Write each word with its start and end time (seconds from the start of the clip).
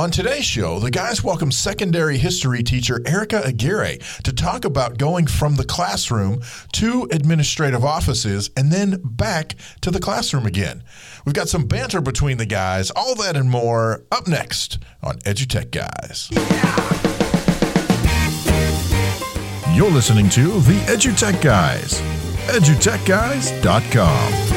On 0.00 0.10
today's 0.10 0.46
show, 0.46 0.78
the 0.78 0.90
guys 0.90 1.22
welcome 1.22 1.52
secondary 1.52 2.16
history 2.16 2.62
teacher 2.62 3.02
Erica 3.04 3.44
Aguirre 3.44 3.98
to 4.22 4.32
talk 4.32 4.64
about 4.64 4.96
going 4.96 5.26
from 5.26 5.56
the 5.56 5.64
classroom 5.64 6.40
to 6.72 7.06
administrative 7.12 7.84
offices 7.84 8.48
and 8.56 8.72
then 8.72 9.02
back 9.04 9.56
to 9.82 9.90
the 9.90 10.00
classroom 10.00 10.46
again. 10.46 10.82
We've 11.26 11.34
got 11.34 11.50
some 11.50 11.66
banter 11.66 12.00
between 12.00 12.38
the 12.38 12.46
guys, 12.46 12.90
all 12.92 13.14
that 13.16 13.36
and 13.36 13.50
more 13.50 14.06
up 14.10 14.26
next 14.26 14.78
on 15.02 15.18
EduTech 15.18 15.70
Guys. 15.70 16.30
You're 19.76 19.90
listening 19.90 20.30
to 20.30 20.60
the 20.60 20.80
EduTech 20.88 21.42
Guys, 21.42 22.00
edutechguys.com. 22.48 24.49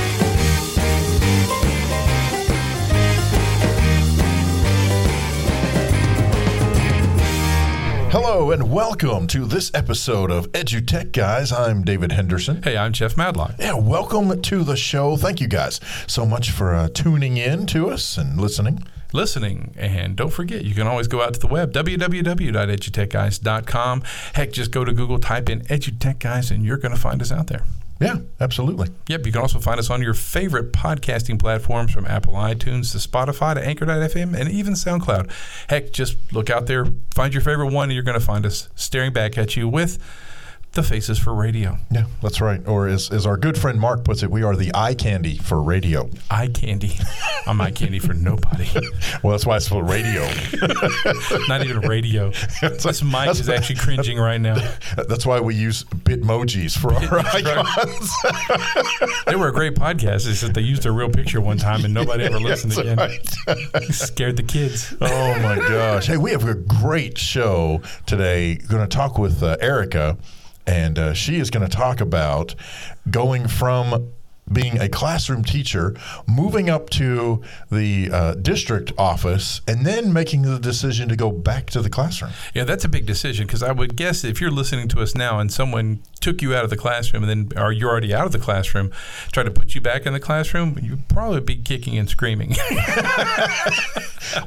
Hello 8.14 8.52
and 8.52 8.72
welcome 8.72 9.26
to 9.26 9.46
this 9.46 9.72
episode 9.74 10.30
of 10.30 10.52
EduTech 10.52 11.14
Guys. 11.14 11.52
I'm 11.52 11.84
David 11.84 12.12
Henderson. 12.12 12.62
Hey, 12.62 12.78
I'm 12.78 12.94
Jeff 12.94 13.18
Madlock. 13.18 13.56
Yeah, 13.58 13.74
welcome 13.74 14.40
to 14.40 14.64
the 14.64 14.78
show. 14.78 15.18
Thank 15.18 15.42
you 15.42 15.48
guys 15.48 15.80
so 16.06 16.24
much 16.24 16.52
for 16.52 16.76
uh, 16.76 16.90
tuning 16.94 17.38
in 17.38 17.66
to 17.66 17.90
us 17.90 18.20
and 18.20 18.40
listening. 18.40 18.84
Listening. 19.14 19.74
And 19.80 20.16
don't 20.16 20.30
forget, 20.30 20.64
you 20.64 20.76
can 20.76 20.86
always 20.86 21.08
go 21.08 21.24
out 21.24 21.34
to 21.34 21.40
the 21.40 21.48
web, 21.48 21.74
www.edutechguys.com. 21.74 24.04
Heck, 24.34 24.52
just 24.52 24.70
go 24.70 24.86
to 24.86 24.94
Google, 24.94 25.18
type 25.18 25.50
in 25.50 25.62
EduTech 25.62 26.20
Guys, 26.20 26.52
and 26.52 26.64
you're 26.64 26.78
going 26.78 26.94
to 26.94 27.02
find 27.02 27.20
us 27.20 27.32
out 27.32 27.48
there. 27.48 27.64
Yeah, 28.02 28.18
absolutely. 28.40 28.90
Yep, 29.08 29.26
you 29.26 29.32
can 29.32 29.42
also 29.42 29.60
find 29.60 29.80
us 29.80 29.90
on 29.90 30.02
your 30.02 30.14
favorite 30.14 30.74
podcasting 30.74 31.40
platforms 31.40 31.92
from 31.92 32.06
Apple 32.06 32.34
iTunes 32.34 32.92
to 32.92 32.98
Spotify 32.98 33.54
to 33.54 33.66
Anchor.fm 33.66 34.38
and 34.38 34.50
even 34.50 34.74
SoundCloud. 34.74 35.32
Heck, 35.70 35.92
just 35.92 36.18
look 36.34 36.50
out 36.50 36.66
there, 36.66 36.86
find 37.14 37.34
your 37.34 37.42
favorite 37.42 37.72
one, 37.72 37.86
and 37.86 37.94
you're 37.94 38.04
going 38.04 38.20
to 38.20 38.26
find 38.26 38.46
us 38.46 38.70
staring 38.76 39.14
back 39.14 39.38
at 39.38 39.56
you 39.56 39.70
with 39.70 40.00
the 40.74 40.82
faces 40.82 41.20
for 41.20 41.34
radio. 41.36 41.78
Yeah, 41.92 42.06
that's 42.22 42.42
right. 42.42 42.60
Or 42.68 42.88
as, 42.88 43.12
as 43.12 43.28
our 43.28 43.38
good 43.38 43.58
friend 43.58 43.80
Mark 43.80 44.04
puts 44.04 44.24
it, 44.24 44.32
we 44.32 44.42
are 44.42 44.56
the 44.56 44.72
eye 44.74 44.96
candy 44.96 45.38
for 45.38 45.62
radio. 45.62 46.10
Eye 46.32 46.48
candy. 46.48 46.98
I'm 47.46 47.62
eye 47.62 47.70
candy 47.70 48.00
for 48.00 48.14
nobody. 48.14 48.68
well, 49.24 49.32
that's 49.32 49.46
why 49.46 49.58
it's 49.58 49.68
for 49.68 49.84
radio. 49.84 50.24
Not 51.48 51.64
even 51.64 51.82
radio. 51.82 52.32
That's 52.62 52.84
this 52.84 53.04
mic 53.04 53.30
is 53.30 53.50
actually 53.50 53.76
cringing 53.76 54.18
right 54.18 54.42
now. 54.42 54.56
That's 55.08 55.26
why 55.26 55.40
we 55.40 55.56
use 55.56 55.84
Bitmojis 55.84 56.78
for 56.78 56.94
our 56.94 57.20
icons. 57.20 58.12
they 59.26 59.36
were 59.36 59.50
a 59.50 59.54
great 59.54 59.76
podcast. 59.76 60.28
It's 60.28 60.42
that 60.42 60.54
they 60.54 60.62
used 60.62 60.86
a 60.86 60.92
real 60.92 61.10
picture 61.10 61.42
one 61.42 61.58
time 61.58 61.86
and 61.86 61.94
nobody 61.94 62.24
ever 62.24 62.40
listened 62.40 62.78
again. 62.78 62.98
Right. 62.98 63.84
scared 63.92 64.38
the 64.38 64.44
kids. 64.44 64.96
Oh 65.02 65.40
my 65.40 65.58
gosh. 65.58 66.08
Hey, 66.08 66.18
we 66.18 66.32
have 66.32 66.48
a 66.48 66.56
great 66.56 67.18
show 67.18 67.82
today. 68.06 68.56
Going 68.56 68.88
to 68.88 68.88
talk 68.88 69.18
with 69.18 69.44
uh, 69.44 69.58
Erica 69.60 70.18
and 70.66 70.98
uh, 70.98 71.14
she 71.14 71.40
is 71.40 71.50
going 71.50 71.68
to 71.68 71.76
talk 71.76 72.02
about 72.02 72.56
going 73.10 73.48
from 73.48 74.12
being 74.54 74.80
a 74.80 74.90
classroom 74.90 75.44
teacher, 75.44 75.96
moving 76.28 76.70
up 76.70 76.90
to 76.92 77.42
the 77.72 78.10
uh, 78.12 78.36
district 78.36 78.92
office, 78.98 79.62
and 79.68 79.86
then 79.86 80.14
making 80.14 80.44
the 80.44 80.60
decision 80.60 81.10
to 81.10 81.16
go 81.16 81.32
back 81.32 81.70
to 81.72 81.82
the 81.82 81.90
classroom. 81.90 82.32
Yeah, 82.54 82.64
that's 82.64 82.86
a 82.86 82.90
big 82.90 83.06
decision 83.06 83.48
because 83.48 83.64
I 83.64 83.72
would 83.72 83.96
guess 83.96 84.24
if 84.24 84.40
you're 84.40 84.52
listening 84.52 84.88
to 84.90 85.02
us 85.02 85.16
now 85.16 85.40
and 85.40 85.52
someone 85.52 86.02
took 86.22 86.42
you 86.42 86.56
out 86.56 86.64
of 86.64 86.70
the 86.70 86.78
classroom 86.78 87.24
and 87.24 87.52
then, 87.52 87.62
or 87.62 87.72
you're 87.72 87.90
already 87.90 88.14
out 88.14 88.26
of 88.26 88.32
the 88.32 88.40
classroom, 88.40 88.92
try 89.32 89.44
to 89.44 89.52
put 89.52 89.76
you 89.76 89.82
back 89.82 90.06
in 90.06 90.14
the 90.14 90.20
classroom, 90.20 90.78
you'd 90.82 91.08
probably 91.10 91.42
be 91.42 91.56
kicking 91.56 91.98
and 91.98 92.10
screaming. 92.10 92.56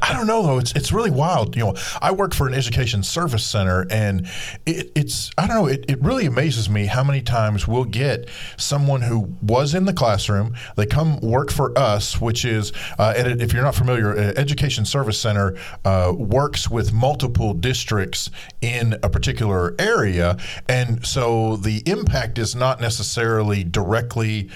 I 0.02 0.12
don't 0.12 0.26
know 0.26 0.42
though. 0.42 0.58
It's 0.58 0.72
it's 0.72 0.92
really 0.92 1.10
wild. 1.10 1.56
You 1.56 1.64
know, 1.64 1.74
I 2.00 2.12
work 2.12 2.34
for 2.34 2.46
an 2.46 2.54
education 2.54 3.02
service 3.02 3.44
center, 3.44 3.86
and 3.90 4.26
it, 4.64 4.90
it's 4.94 5.30
I 5.36 5.46
don't 5.46 5.56
know. 5.56 5.66
It, 5.66 5.84
it 5.88 6.02
really 6.02 6.26
amazes 6.26 6.68
me 6.68 6.86
how 6.86 7.04
many 7.04 7.22
times 7.22 7.68
we'll 7.68 7.84
get 7.84 8.28
someone 8.56 9.02
who 9.02 9.34
was 9.42 9.74
in 9.74 9.84
the 9.84 9.92
classroom. 9.96 10.54
They 10.76 10.86
come 10.86 11.20
work 11.20 11.50
for 11.50 11.76
us, 11.78 12.20
which 12.20 12.44
is, 12.44 12.72
uh, 12.98 13.14
if 13.16 13.52
you're 13.52 13.62
not 13.62 13.74
familiar, 13.74 14.14
Education 14.36 14.84
Service 14.84 15.18
Center 15.18 15.56
uh, 15.84 16.12
works 16.16 16.70
with 16.70 16.92
multiple 16.92 17.54
districts 17.54 18.30
in 18.60 18.94
a 19.02 19.10
particular 19.10 19.74
area, 19.78 20.36
and 20.68 21.04
so 21.04 21.56
the 21.56 21.82
impact 21.86 22.38
is 22.38 22.54
not 22.54 22.80
necessarily 22.80 23.64
directly 23.64 24.48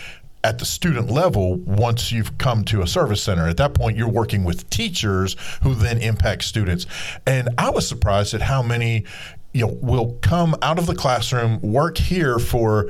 at 0.42 0.58
the 0.58 0.64
student 0.64 1.10
level 1.10 1.56
once 1.56 2.10
you've 2.10 2.38
come 2.38 2.64
to 2.64 2.82
a 2.82 2.86
service 2.86 3.22
center. 3.22 3.46
At 3.46 3.58
that 3.58 3.74
point, 3.74 3.96
you're 3.96 4.08
working 4.08 4.44
with 4.44 4.68
teachers 4.70 5.36
who 5.62 5.74
then 5.74 5.98
impact 5.98 6.44
students. 6.44 6.86
And 7.26 7.50
I 7.58 7.70
was 7.70 7.86
surprised 7.86 8.32
at 8.34 8.42
how 8.42 8.62
many 8.62 9.04
you 9.52 9.66
know 9.66 9.78
will 9.82 10.16
come 10.22 10.56
out 10.62 10.78
of 10.78 10.86
the 10.86 10.94
classroom 10.94 11.60
work 11.60 11.98
here 11.98 12.38
for 12.38 12.88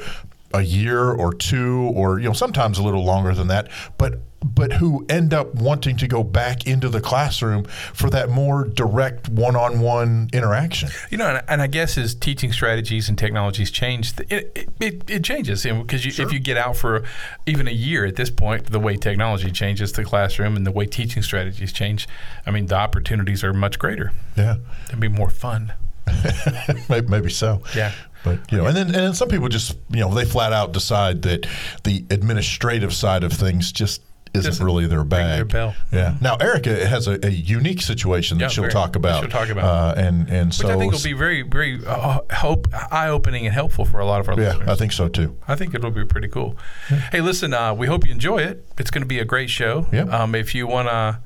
a 0.52 0.62
year 0.62 1.10
or 1.10 1.32
two 1.32 1.92
or 1.94 2.18
you 2.18 2.26
know 2.26 2.32
sometimes 2.32 2.78
a 2.78 2.82
little 2.82 3.04
longer 3.04 3.34
than 3.34 3.48
that 3.48 3.68
but 3.98 4.20
but 4.42 4.74
who 4.74 5.04
end 5.08 5.34
up 5.34 5.54
wanting 5.54 5.96
to 5.98 6.08
go 6.08 6.22
back 6.22 6.66
into 6.66 6.88
the 6.88 7.00
classroom 7.00 7.64
for 7.64 8.08
that 8.10 8.30
more 8.30 8.64
direct 8.64 9.28
one-on-one 9.28 10.30
interaction. 10.32 10.88
You 11.10 11.18
know, 11.18 11.40
and, 11.46 11.60
I 11.60 11.66
guess 11.66 11.98
as 11.98 12.14
teaching 12.14 12.52
strategies 12.52 13.08
and 13.08 13.18
technologies 13.18 13.70
change, 13.70 14.14
it 14.30 14.68
it, 14.80 15.10
it 15.10 15.24
changes 15.24 15.64
because 15.64 16.00
sure. 16.00 16.26
if 16.26 16.32
you 16.32 16.38
get 16.38 16.56
out 16.56 16.76
for 16.76 17.04
even 17.46 17.68
a 17.68 17.72
year 17.72 18.06
at 18.06 18.16
this 18.16 18.30
point, 18.30 18.70
the 18.70 18.80
way 18.80 18.96
technology 18.96 19.50
changes 19.50 19.92
the 19.92 20.04
classroom 20.04 20.56
and 20.56 20.66
the 20.66 20.72
way 20.72 20.86
teaching 20.86 21.22
strategies 21.22 21.72
change, 21.72 22.08
I 22.46 22.50
mean, 22.50 22.66
the 22.66 22.76
opportunities 22.76 23.44
are 23.44 23.52
much 23.52 23.78
greater. 23.78 24.12
Yeah, 24.36 24.56
it'd 24.88 25.00
be 25.00 25.08
more 25.08 25.30
fun. 25.30 25.74
Maybe 26.88 27.30
so. 27.30 27.62
Yeah. 27.76 27.92
But 28.24 28.52
you 28.52 28.58
know, 28.58 28.66
and 28.66 28.76
then 28.76 28.86
and 28.86 28.94
then 28.94 29.14
some 29.14 29.28
people 29.28 29.48
just 29.48 29.76
you 29.90 30.00
know 30.00 30.12
they 30.12 30.24
flat 30.24 30.52
out 30.52 30.72
decide 30.72 31.22
that 31.22 31.46
the 31.84 32.04
administrative 32.10 32.92
side 32.92 33.24
of 33.24 33.32
things 33.32 33.72
just 33.72 34.02
isn't 34.34 34.52
just 34.52 34.62
really 34.62 34.86
their 34.86 35.04
bag. 35.04 35.48
Their 35.48 35.74
yeah. 35.92 36.16
Now 36.20 36.36
Erica 36.36 36.86
has 36.86 37.08
a, 37.08 37.24
a 37.24 37.30
unique 37.30 37.82
situation 37.82 38.38
that 38.38 38.44
yeah, 38.44 38.48
she'll, 38.48 38.62
very, 38.62 38.72
talk 38.72 38.96
about. 38.96 39.20
She'll 39.20 39.30
talk 39.30 39.48
about. 39.48 39.64
Uh, 39.64 40.00
and 40.00 40.28
and 40.28 40.46
Which 40.48 40.56
so 40.56 40.68
I 40.68 40.76
think 40.76 40.92
will 40.92 41.02
be 41.02 41.12
very 41.12 41.42
very 41.42 41.80
uh, 41.86 42.20
hope 42.32 42.68
eye 42.90 43.08
opening 43.08 43.46
and 43.46 43.54
helpful 43.54 43.84
for 43.84 44.00
a 44.00 44.06
lot 44.06 44.20
of 44.20 44.28
our 44.28 44.38
yeah, 44.38 44.48
listeners. 44.48 44.68
I 44.68 44.74
think 44.76 44.92
so 44.92 45.08
too. 45.08 45.36
I 45.48 45.56
think 45.56 45.74
it'll 45.74 45.90
be 45.90 46.04
pretty 46.04 46.28
cool. 46.28 46.56
Yeah. 46.90 46.96
Hey, 47.12 47.20
listen, 47.20 47.54
uh, 47.54 47.74
we 47.74 47.86
hope 47.86 48.06
you 48.06 48.12
enjoy 48.12 48.38
it. 48.38 48.66
It's 48.78 48.90
going 48.90 49.02
to 49.02 49.08
be 49.08 49.18
a 49.18 49.24
great 49.24 49.50
show. 49.50 49.86
Yeah. 49.92 50.02
Um, 50.02 50.34
if 50.34 50.54
you 50.54 50.66
want 50.66 50.88
to 50.88 51.20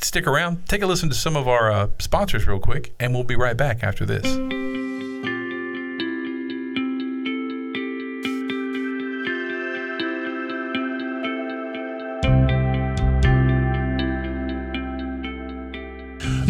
stick 0.00 0.26
around, 0.26 0.68
take 0.68 0.82
a 0.82 0.86
listen 0.86 1.08
to 1.08 1.14
some 1.14 1.36
of 1.36 1.48
our 1.48 1.70
uh, 1.70 1.88
sponsors 1.98 2.46
real 2.46 2.60
quick, 2.60 2.94
and 2.98 3.14
we'll 3.14 3.24
be 3.24 3.36
right 3.36 3.56
back 3.56 3.82
after 3.82 4.06
this. 4.06 4.61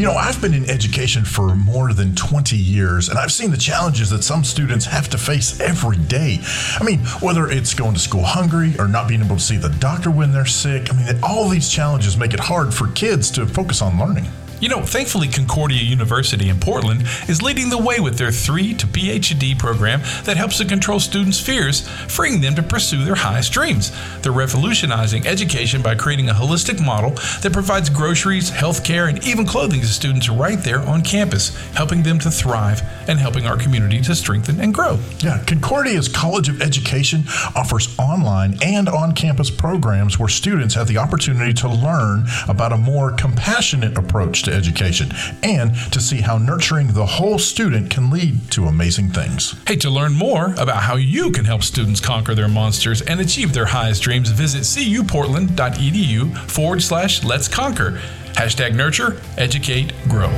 You 0.02 0.08
know, 0.08 0.14
I've 0.14 0.40
been 0.40 0.52
in 0.52 0.68
education 0.68 1.24
for 1.24 1.54
more 1.54 1.92
than 1.92 2.16
20 2.16 2.56
years, 2.56 3.08
and 3.08 3.16
I've 3.16 3.30
seen 3.30 3.52
the 3.52 3.56
challenges 3.56 4.10
that 4.10 4.24
some 4.24 4.42
students 4.42 4.84
have 4.84 5.08
to 5.10 5.16
face 5.16 5.60
every 5.60 5.96
day. 5.96 6.40
I 6.80 6.82
mean, 6.82 6.98
whether 7.20 7.48
it's 7.48 7.72
going 7.72 7.94
to 7.94 8.00
school 8.00 8.24
hungry 8.24 8.74
or 8.80 8.88
not 8.88 9.06
being 9.06 9.22
able 9.22 9.36
to 9.36 9.40
see 9.40 9.58
the 9.58 9.68
doctor 9.68 10.10
when 10.10 10.32
they're 10.32 10.44
sick, 10.44 10.92
I 10.92 10.96
mean, 10.96 11.20
all 11.22 11.48
these 11.48 11.70
challenges 11.70 12.16
make 12.16 12.34
it 12.34 12.40
hard 12.40 12.74
for 12.74 12.88
kids 12.88 13.30
to 13.30 13.46
focus 13.46 13.80
on 13.80 13.96
learning. 13.96 14.26
You 14.62 14.68
know, 14.68 14.80
thankfully, 14.80 15.26
Concordia 15.26 15.82
University 15.82 16.48
in 16.48 16.60
Portland 16.60 17.02
is 17.26 17.42
leading 17.42 17.68
the 17.68 17.82
way 17.82 17.98
with 17.98 18.16
their 18.16 18.30
3 18.30 18.74
to 18.74 18.86
PhD 18.86 19.58
program 19.58 20.00
that 20.22 20.36
helps 20.36 20.58
to 20.58 20.64
control 20.64 21.00
students' 21.00 21.40
fears, 21.40 21.88
freeing 22.06 22.40
them 22.40 22.54
to 22.54 22.62
pursue 22.62 23.04
their 23.04 23.16
highest 23.16 23.52
dreams. 23.52 23.90
They're 24.20 24.30
revolutionizing 24.30 25.26
education 25.26 25.82
by 25.82 25.96
creating 25.96 26.28
a 26.28 26.32
holistic 26.32 26.80
model 26.80 27.10
that 27.40 27.52
provides 27.52 27.90
groceries, 27.90 28.52
healthcare, 28.52 29.08
and 29.08 29.26
even 29.26 29.46
clothing 29.46 29.80
to 29.80 29.86
students 29.88 30.28
right 30.28 30.62
there 30.62 30.78
on 30.78 31.02
campus, 31.02 31.48
helping 31.72 32.04
them 32.04 32.20
to 32.20 32.30
thrive 32.30 32.82
and 33.08 33.18
helping 33.18 33.46
our 33.46 33.56
community 33.56 34.00
to 34.02 34.14
strengthen 34.14 34.60
and 34.60 34.72
grow. 34.72 34.96
Yeah, 35.18 35.42
Concordia's 35.44 36.06
College 36.06 36.48
of 36.48 36.62
Education 36.62 37.24
offers 37.56 37.98
online 37.98 38.58
and 38.62 38.88
on 38.88 39.16
campus 39.16 39.50
programs 39.50 40.20
where 40.20 40.28
students 40.28 40.76
have 40.76 40.86
the 40.86 40.98
opportunity 40.98 41.52
to 41.54 41.68
learn 41.68 42.26
about 42.46 42.72
a 42.72 42.76
more 42.76 43.10
compassionate 43.10 43.98
approach 43.98 44.44
to 44.44 44.51
education 44.52 45.10
and 45.42 45.74
to 45.92 46.00
see 46.00 46.20
how 46.20 46.38
nurturing 46.38 46.88
the 46.88 47.06
whole 47.06 47.38
student 47.38 47.90
can 47.90 48.10
lead 48.10 48.50
to 48.52 48.66
amazing 48.66 49.08
things. 49.08 49.54
Hey, 49.66 49.76
to 49.76 49.90
learn 49.90 50.12
more 50.12 50.54
about 50.58 50.82
how 50.82 50.96
you 50.96 51.30
can 51.30 51.44
help 51.44 51.62
students 51.62 52.00
conquer 52.00 52.34
their 52.34 52.48
monsters 52.48 53.02
and 53.02 53.20
achieve 53.20 53.52
their 53.52 53.66
highest 53.66 54.02
dreams, 54.02 54.30
visit 54.30 54.62
cuportland.edu 54.62 56.36
forward 56.50 56.82
slash 56.82 57.24
let's 57.24 57.48
conquer. 57.48 58.00
Hashtag 58.34 58.74
nurture, 58.74 59.20
educate, 59.36 59.92
grow. 60.08 60.28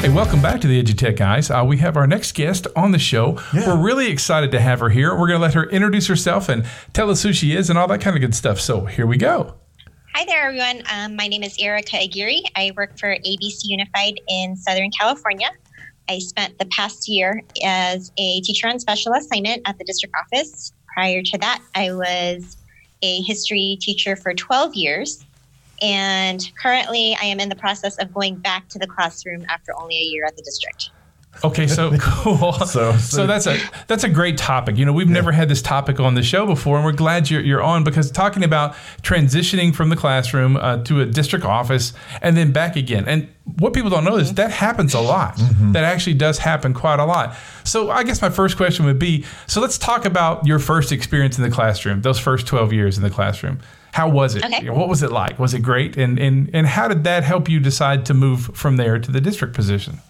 Hey, 0.00 0.10
welcome 0.10 0.40
back 0.40 0.60
to 0.60 0.68
the 0.68 0.80
EduTech 0.80 1.16
guys. 1.16 1.50
Uh, 1.50 1.64
we 1.66 1.78
have 1.78 1.96
our 1.96 2.06
next 2.06 2.32
guest 2.32 2.68
on 2.76 2.92
the 2.92 3.00
show. 3.00 3.36
Yeah. 3.52 3.66
We're 3.66 3.82
really 3.82 4.12
excited 4.12 4.52
to 4.52 4.60
have 4.60 4.78
her 4.78 4.90
here. 4.90 5.10
We're 5.10 5.26
going 5.26 5.40
to 5.40 5.42
let 5.42 5.54
her 5.54 5.68
introduce 5.68 6.06
herself 6.06 6.48
and 6.48 6.64
tell 6.92 7.10
us 7.10 7.24
who 7.24 7.32
she 7.32 7.56
is 7.56 7.68
and 7.68 7.76
all 7.76 7.88
that 7.88 8.00
kind 8.00 8.14
of 8.14 8.20
good 8.20 8.34
stuff. 8.34 8.60
So 8.60 8.84
here 8.84 9.06
we 9.06 9.16
go. 9.16 9.54
Hi 10.18 10.24
there, 10.24 10.46
everyone. 10.48 10.82
Um, 10.92 11.14
my 11.14 11.28
name 11.28 11.44
is 11.44 11.54
Erica 11.60 12.02
Aguirre. 12.02 12.42
I 12.56 12.72
work 12.76 12.98
for 12.98 13.10
ABC 13.10 13.60
Unified 13.66 14.20
in 14.28 14.56
Southern 14.56 14.90
California. 14.90 15.48
I 16.08 16.18
spent 16.18 16.58
the 16.58 16.66
past 16.76 17.08
year 17.08 17.40
as 17.64 18.10
a 18.18 18.40
teacher 18.40 18.66
on 18.66 18.80
special 18.80 19.12
assignment 19.12 19.62
at 19.64 19.78
the 19.78 19.84
district 19.84 20.16
office. 20.16 20.72
Prior 20.92 21.22
to 21.22 21.38
that, 21.38 21.62
I 21.76 21.92
was 21.92 22.56
a 23.00 23.22
history 23.22 23.78
teacher 23.80 24.16
for 24.16 24.34
12 24.34 24.74
years. 24.74 25.24
And 25.80 26.42
currently, 26.60 27.16
I 27.22 27.26
am 27.26 27.38
in 27.38 27.48
the 27.48 27.54
process 27.54 27.96
of 27.98 28.12
going 28.12 28.38
back 28.38 28.66
to 28.70 28.80
the 28.80 28.88
classroom 28.88 29.46
after 29.48 29.72
only 29.80 29.98
a 29.98 30.02
year 30.02 30.24
at 30.26 30.34
the 30.34 30.42
district. 30.42 30.90
Okay, 31.44 31.66
so 31.66 31.96
cool. 32.00 32.52
so, 32.52 32.92
so, 32.92 32.96
so, 32.96 33.26
that's 33.26 33.46
a 33.46 33.58
that's 33.86 34.04
a 34.04 34.08
great 34.08 34.36
topic. 34.36 34.76
You 34.76 34.84
know, 34.84 34.92
we've 34.92 35.08
yeah. 35.08 35.14
never 35.14 35.32
had 35.32 35.48
this 35.48 35.62
topic 35.62 36.00
on 36.00 36.14
the 36.14 36.22
show 36.22 36.46
before, 36.46 36.76
and 36.76 36.84
we're 36.84 36.92
glad 36.92 37.30
you're, 37.30 37.40
you're 37.40 37.62
on 37.62 37.84
because 37.84 38.10
talking 38.10 38.42
about 38.42 38.74
transitioning 39.02 39.74
from 39.74 39.88
the 39.88 39.96
classroom 39.96 40.56
uh, 40.56 40.82
to 40.84 41.00
a 41.00 41.06
district 41.06 41.44
office 41.44 41.92
and 42.22 42.36
then 42.36 42.50
back 42.50 42.76
again. 42.76 43.04
And 43.06 43.28
what 43.58 43.72
people 43.72 43.90
don't 43.90 44.04
know 44.04 44.16
is 44.16 44.34
that 44.34 44.50
happens 44.50 44.94
a 44.94 45.00
lot. 45.00 45.36
Mm-hmm. 45.36 45.72
That 45.72 45.84
actually 45.84 46.14
does 46.14 46.38
happen 46.38 46.74
quite 46.74 46.98
a 46.98 47.04
lot. 47.04 47.36
So 47.64 47.90
I 47.90 48.02
guess 48.02 48.20
my 48.20 48.30
first 48.30 48.56
question 48.56 48.84
would 48.86 48.98
be: 48.98 49.24
so 49.46 49.60
let's 49.60 49.78
talk 49.78 50.04
about 50.04 50.44
your 50.44 50.58
first 50.58 50.90
experience 50.90 51.38
in 51.38 51.44
the 51.44 51.50
classroom, 51.50 52.02
those 52.02 52.18
first 52.18 52.46
twelve 52.46 52.72
years 52.72 52.96
in 52.96 53.04
the 53.04 53.10
classroom. 53.10 53.60
How 53.92 54.08
was 54.08 54.34
it? 54.34 54.44
Okay. 54.44 54.68
What 54.70 54.88
was 54.88 55.02
it 55.02 55.12
like? 55.12 55.38
Was 55.38 55.54
it 55.54 55.60
great? 55.60 55.96
And 55.96 56.18
and 56.18 56.50
and 56.52 56.66
how 56.66 56.88
did 56.88 57.04
that 57.04 57.22
help 57.22 57.48
you 57.48 57.60
decide 57.60 58.06
to 58.06 58.14
move 58.14 58.50
from 58.54 58.76
there 58.76 58.98
to 58.98 59.10
the 59.12 59.20
district 59.20 59.54
position? 59.54 60.00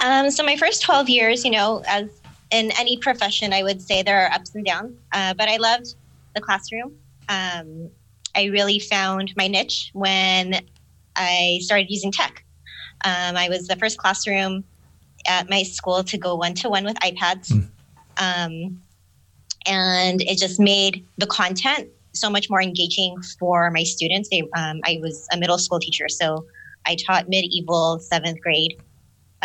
Um, 0.00 0.30
so 0.30 0.44
my 0.44 0.56
first 0.56 0.82
12 0.82 1.08
years, 1.08 1.44
you 1.44 1.50
know, 1.50 1.82
as 1.86 2.08
in 2.50 2.70
any 2.78 2.96
profession, 2.98 3.52
I 3.52 3.62
would 3.62 3.80
say 3.80 4.02
there 4.02 4.24
are 4.24 4.32
ups 4.32 4.54
and 4.54 4.64
downs, 4.64 4.96
uh, 5.12 5.34
but 5.34 5.48
I 5.48 5.56
loved 5.56 5.94
the 6.34 6.40
classroom. 6.40 6.96
Um, 7.28 7.90
I 8.34 8.44
really 8.44 8.78
found 8.78 9.32
my 9.36 9.48
niche 9.48 9.90
when 9.94 10.60
I 11.16 11.60
started 11.62 11.90
using 11.90 12.12
tech. 12.12 12.44
Um, 13.04 13.36
I 13.36 13.48
was 13.48 13.66
the 13.66 13.76
first 13.76 13.98
classroom 13.98 14.64
at 15.26 15.48
my 15.48 15.62
school 15.62 16.04
to 16.04 16.18
go 16.18 16.34
one 16.36 16.54
to 16.54 16.68
one 16.68 16.84
with 16.84 16.96
iPads. 16.96 17.52
Mm. 17.52 17.68
Um, 18.18 18.82
and 19.66 20.22
it 20.22 20.38
just 20.38 20.60
made 20.60 21.04
the 21.18 21.26
content 21.26 21.88
so 22.12 22.30
much 22.30 22.48
more 22.48 22.62
engaging 22.62 23.20
for 23.38 23.70
my 23.70 23.82
students. 23.82 24.28
They, 24.28 24.42
um, 24.56 24.80
I 24.84 24.98
was 25.02 25.26
a 25.32 25.36
middle 25.36 25.58
school 25.58 25.80
teacher, 25.80 26.08
so 26.08 26.46
I 26.86 26.94
taught 26.94 27.28
medieval 27.28 27.98
seventh 27.98 28.40
grade 28.40 28.80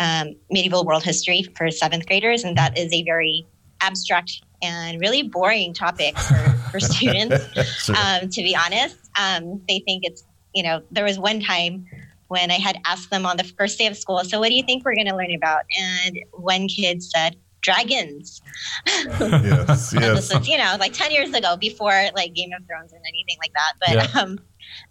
um, 0.02 0.34
medieval 0.50 0.84
world 0.84 1.04
history 1.04 1.44
for 1.56 1.70
seventh 1.70 2.06
graders, 2.06 2.44
and 2.44 2.56
that 2.58 2.76
is 2.76 2.92
a 2.92 3.02
very 3.04 3.46
abstract 3.80 4.42
and 4.62 5.00
really 5.00 5.22
boring 5.22 5.72
topic 5.72 6.18
for, 6.18 6.48
for 6.70 6.80
students. 6.94 7.84
sure. 7.84 7.96
um, 7.96 8.28
to 8.28 8.42
be 8.42 8.56
honest, 8.56 8.96
um, 9.18 9.60
they 9.68 9.80
think 9.80 10.02
it's 10.04 10.24
you 10.54 10.62
know 10.62 10.82
there 10.90 11.04
was 11.04 11.18
one 11.18 11.40
time 11.40 11.86
when 12.28 12.50
I 12.50 12.58
had 12.58 12.78
asked 12.86 13.10
them 13.10 13.26
on 13.26 13.36
the 13.36 13.44
first 13.44 13.78
day 13.78 13.86
of 13.86 13.96
school, 13.96 14.24
so 14.24 14.40
what 14.40 14.48
do 14.48 14.54
you 14.54 14.62
think 14.64 14.84
we're 14.84 14.94
going 14.94 15.08
to 15.08 15.16
learn 15.16 15.34
about? 15.34 15.62
And 15.78 16.18
one 16.32 16.66
kid 16.66 17.02
said 17.02 17.36
dragons. 17.60 18.40
yes, 18.86 19.20
yes. 19.20 19.92
this 19.92 20.34
was, 20.34 20.48
you 20.48 20.56
know, 20.58 20.76
like 20.80 20.94
10 20.94 21.12
years 21.12 21.32
ago 21.32 21.56
before 21.56 22.08
like 22.16 22.32
Game 22.32 22.50
of 22.58 22.66
Thrones 22.66 22.92
and 22.92 23.02
anything 23.06 23.36
like 23.38 23.52
that. 23.52 23.72
But, 23.80 24.14
yeah. 24.14 24.20
um, 24.20 24.40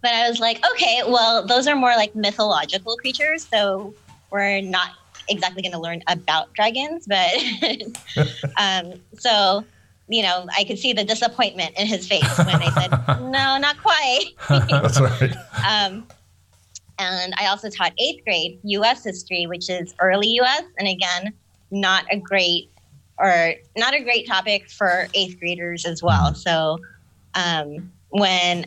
but 0.02 0.12
I 0.12 0.28
was 0.28 0.38
like, 0.38 0.64
okay, 0.72 1.02
well, 1.06 1.44
those 1.44 1.66
are 1.66 1.74
more 1.74 1.96
like 1.96 2.14
mythological 2.14 2.96
creatures. 2.96 3.46
So 3.52 3.92
we're 4.30 4.62
not 4.62 4.90
exactly 5.28 5.62
going 5.62 5.72
to 5.72 5.80
learn 5.80 6.02
about 6.06 6.52
dragons, 6.54 7.06
but 7.06 7.32
um, 8.56 8.94
so 9.18 9.64
you 10.08 10.22
know, 10.22 10.46
I 10.56 10.64
could 10.64 10.78
see 10.78 10.92
the 10.92 11.04
disappointment 11.04 11.72
in 11.78 11.86
his 11.86 12.06
face 12.06 12.36
when 12.38 12.56
I 12.56 12.70
said, 12.70 12.90
"No, 13.22 13.56
not 13.58 13.76
quite." 13.82 14.24
That's 14.48 15.00
right. 15.00 15.34
Um, 15.66 16.06
and 16.98 17.32
I 17.38 17.46
also 17.46 17.70
taught 17.70 17.92
eighth 17.98 18.24
grade 18.24 18.60
U.S. 18.64 19.04
history, 19.04 19.46
which 19.46 19.70
is 19.70 19.94
early 20.00 20.28
U.S. 20.28 20.64
and 20.78 20.86
again, 20.86 21.32
not 21.70 22.04
a 22.10 22.18
great 22.18 22.70
or 23.18 23.54
not 23.76 23.94
a 23.94 24.02
great 24.02 24.26
topic 24.26 24.68
for 24.68 25.08
eighth 25.14 25.38
graders 25.38 25.86
as 25.86 26.02
well. 26.02 26.34
So 26.34 26.78
um, 27.34 27.90
when 28.10 28.66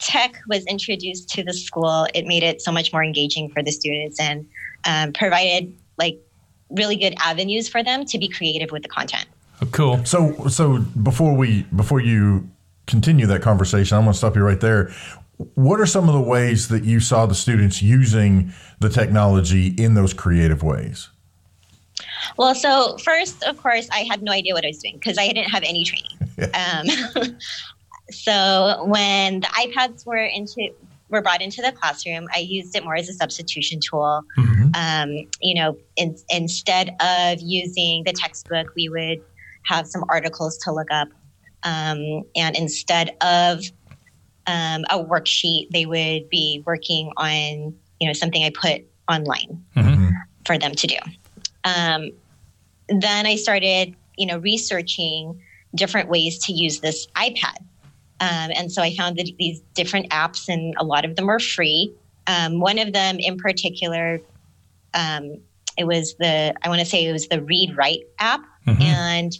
tech 0.00 0.34
was 0.48 0.66
introduced 0.66 1.28
to 1.30 1.42
the 1.42 1.52
school, 1.52 2.06
it 2.14 2.26
made 2.26 2.42
it 2.42 2.60
so 2.60 2.70
much 2.70 2.92
more 2.92 3.02
engaging 3.02 3.48
for 3.50 3.62
the 3.62 3.70
students 3.70 4.20
and 4.20 4.46
um, 4.86 5.12
provided 5.12 5.74
like 5.98 6.18
really 6.70 6.96
good 6.96 7.14
avenues 7.20 7.68
for 7.68 7.82
them 7.82 8.04
to 8.06 8.18
be 8.18 8.28
creative 8.28 8.70
with 8.70 8.82
the 8.82 8.88
content. 8.88 9.26
Oh, 9.62 9.66
cool. 9.66 10.04
So 10.04 10.48
so 10.48 10.78
before 10.78 11.34
we 11.34 11.62
before 11.74 12.00
you 12.00 12.48
continue 12.86 13.26
that 13.26 13.42
conversation, 13.42 13.96
I'm 13.96 14.04
going 14.04 14.12
to 14.12 14.18
stop 14.18 14.36
you 14.36 14.42
right 14.42 14.60
there. 14.60 14.92
What 15.54 15.80
are 15.80 15.86
some 15.86 16.08
of 16.08 16.14
the 16.14 16.20
ways 16.20 16.68
that 16.68 16.84
you 16.84 17.00
saw 17.00 17.26
the 17.26 17.34
students 17.34 17.82
using 17.82 18.52
the 18.78 18.88
technology 18.88 19.68
in 19.68 19.94
those 19.94 20.12
creative 20.12 20.62
ways? 20.62 21.08
Well, 22.36 22.54
so 22.54 22.96
first, 22.98 23.42
of 23.44 23.60
course, 23.60 23.88
I 23.92 24.00
had 24.00 24.22
no 24.22 24.32
idea 24.32 24.54
what 24.54 24.64
I 24.64 24.68
was 24.68 24.78
doing 24.78 24.94
because 24.94 25.18
I 25.18 25.26
didn't 25.28 25.50
have 25.50 25.62
any 25.62 25.84
training. 25.84 26.50
um, 27.24 27.36
so 28.10 28.84
when 28.86 29.40
the 29.40 29.46
iPads 29.46 30.06
were 30.06 30.16
into 30.16 30.70
were 31.14 31.22
brought 31.22 31.40
into 31.40 31.62
the 31.62 31.72
classroom, 31.72 32.26
I 32.34 32.40
used 32.40 32.76
it 32.76 32.84
more 32.84 32.96
as 32.96 33.08
a 33.08 33.14
substitution 33.14 33.80
tool. 33.80 34.22
Mm-hmm. 34.36 34.70
Um, 34.74 35.28
you 35.40 35.54
know, 35.54 35.78
in, 35.96 36.16
instead 36.28 36.94
of 37.00 37.40
using 37.40 38.04
the 38.04 38.12
textbook, 38.12 38.66
we 38.76 38.88
would 38.88 39.22
have 39.66 39.86
some 39.86 40.04
articles 40.10 40.58
to 40.58 40.72
look 40.72 40.90
up. 40.90 41.08
Um, 41.62 42.24
and 42.36 42.54
instead 42.56 43.16
of 43.22 43.64
um, 44.46 44.84
a 44.90 45.02
worksheet, 45.02 45.70
they 45.70 45.86
would 45.86 46.28
be 46.28 46.62
working 46.66 47.10
on, 47.16 47.74
you 48.00 48.06
know, 48.06 48.12
something 48.12 48.44
I 48.44 48.50
put 48.50 48.82
online 49.10 49.64
mm-hmm. 49.74 50.08
for 50.44 50.58
them 50.58 50.72
to 50.72 50.86
do. 50.86 50.96
Um, 51.64 52.10
then 52.88 53.26
I 53.26 53.36
started, 53.36 53.94
you 54.18 54.26
know, 54.26 54.38
researching 54.38 55.40
different 55.74 56.08
ways 56.08 56.38
to 56.44 56.52
use 56.52 56.80
this 56.80 57.06
iPad. 57.16 57.56
Um, 58.20 58.50
and 58.54 58.70
so 58.72 58.82
I 58.82 58.94
found 58.94 59.18
that 59.18 59.30
these 59.38 59.60
different 59.74 60.10
apps, 60.10 60.48
and 60.48 60.74
a 60.78 60.84
lot 60.84 61.04
of 61.04 61.16
them 61.16 61.28
are 61.28 61.40
free. 61.40 61.92
Um, 62.26 62.60
one 62.60 62.78
of 62.78 62.92
them 62.92 63.16
in 63.18 63.36
particular, 63.36 64.20
um, 64.94 65.38
it 65.76 65.84
was 65.84 66.14
the, 66.18 66.54
I 66.62 66.68
want 66.68 66.80
to 66.80 66.86
say 66.86 67.04
it 67.04 67.12
was 67.12 67.28
the 67.28 67.42
Read 67.42 67.76
Write 67.76 68.04
app. 68.18 68.42
Mm-hmm. 68.66 68.82
And 68.82 69.38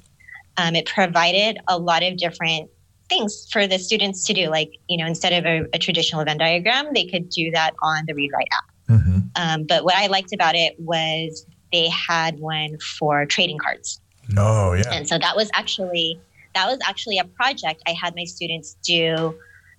um, 0.57 0.75
it 0.75 0.87
provided 0.87 1.59
a 1.69 1.79
lot 1.79 2.03
of 2.03 2.17
different 2.17 2.71
things 3.09 3.47
for 3.51 3.67
the 3.67 3.79
students 3.79 4.27
to 4.27 4.35
do. 4.35 4.49
Like, 4.49 4.73
you 4.89 4.99
know, 4.99 5.07
instead 5.07 5.33
of 5.33 5.47
a, 5.47 5.67
a 5.73 5.79
traditional 5.79 6.25
Venn 6.25 6.39
diagram, 6.39 6.93
they 6.93 7.07
could 7.07 7.29
do 7.29 7.51
that 7.53 7.75
on 7.83 8.05
the 8.07 8.15
Read 8.15 8.31
Write 8.33 8.49
app. 8.53 8.97
Mm-hmm. 8.97 9.19
Um, 9.37 9.65
but 9.65 9.85
what 9.85 9.95
I 9.95 10.09
liked 10.09 10.35
about 10.35 10.55
it 10.55 10.75
was 10.79 11.47
they 11.73 11.89
had 11.89 12.39
one 12.39 12.79
for 12.99 13.25
trading 13.27 13.59
cards. 13.59 14.01
Oh, 14.37 14.75
yeah. 14.75 14.93
And 14.93 15.09
so 15.09 15.19
that 15.19 15.37
was 15.37 15.51
actually 15.55 16.21
that 16.55 16.67
was 16.69 16.79
actually 16.87 17.19
a 17.19 17.25
project 17.25 17.83
I 17.87 17.93
had 17.93 18.15
my 18.15 18.25
students 18.25 18.77
do 18.83 19.35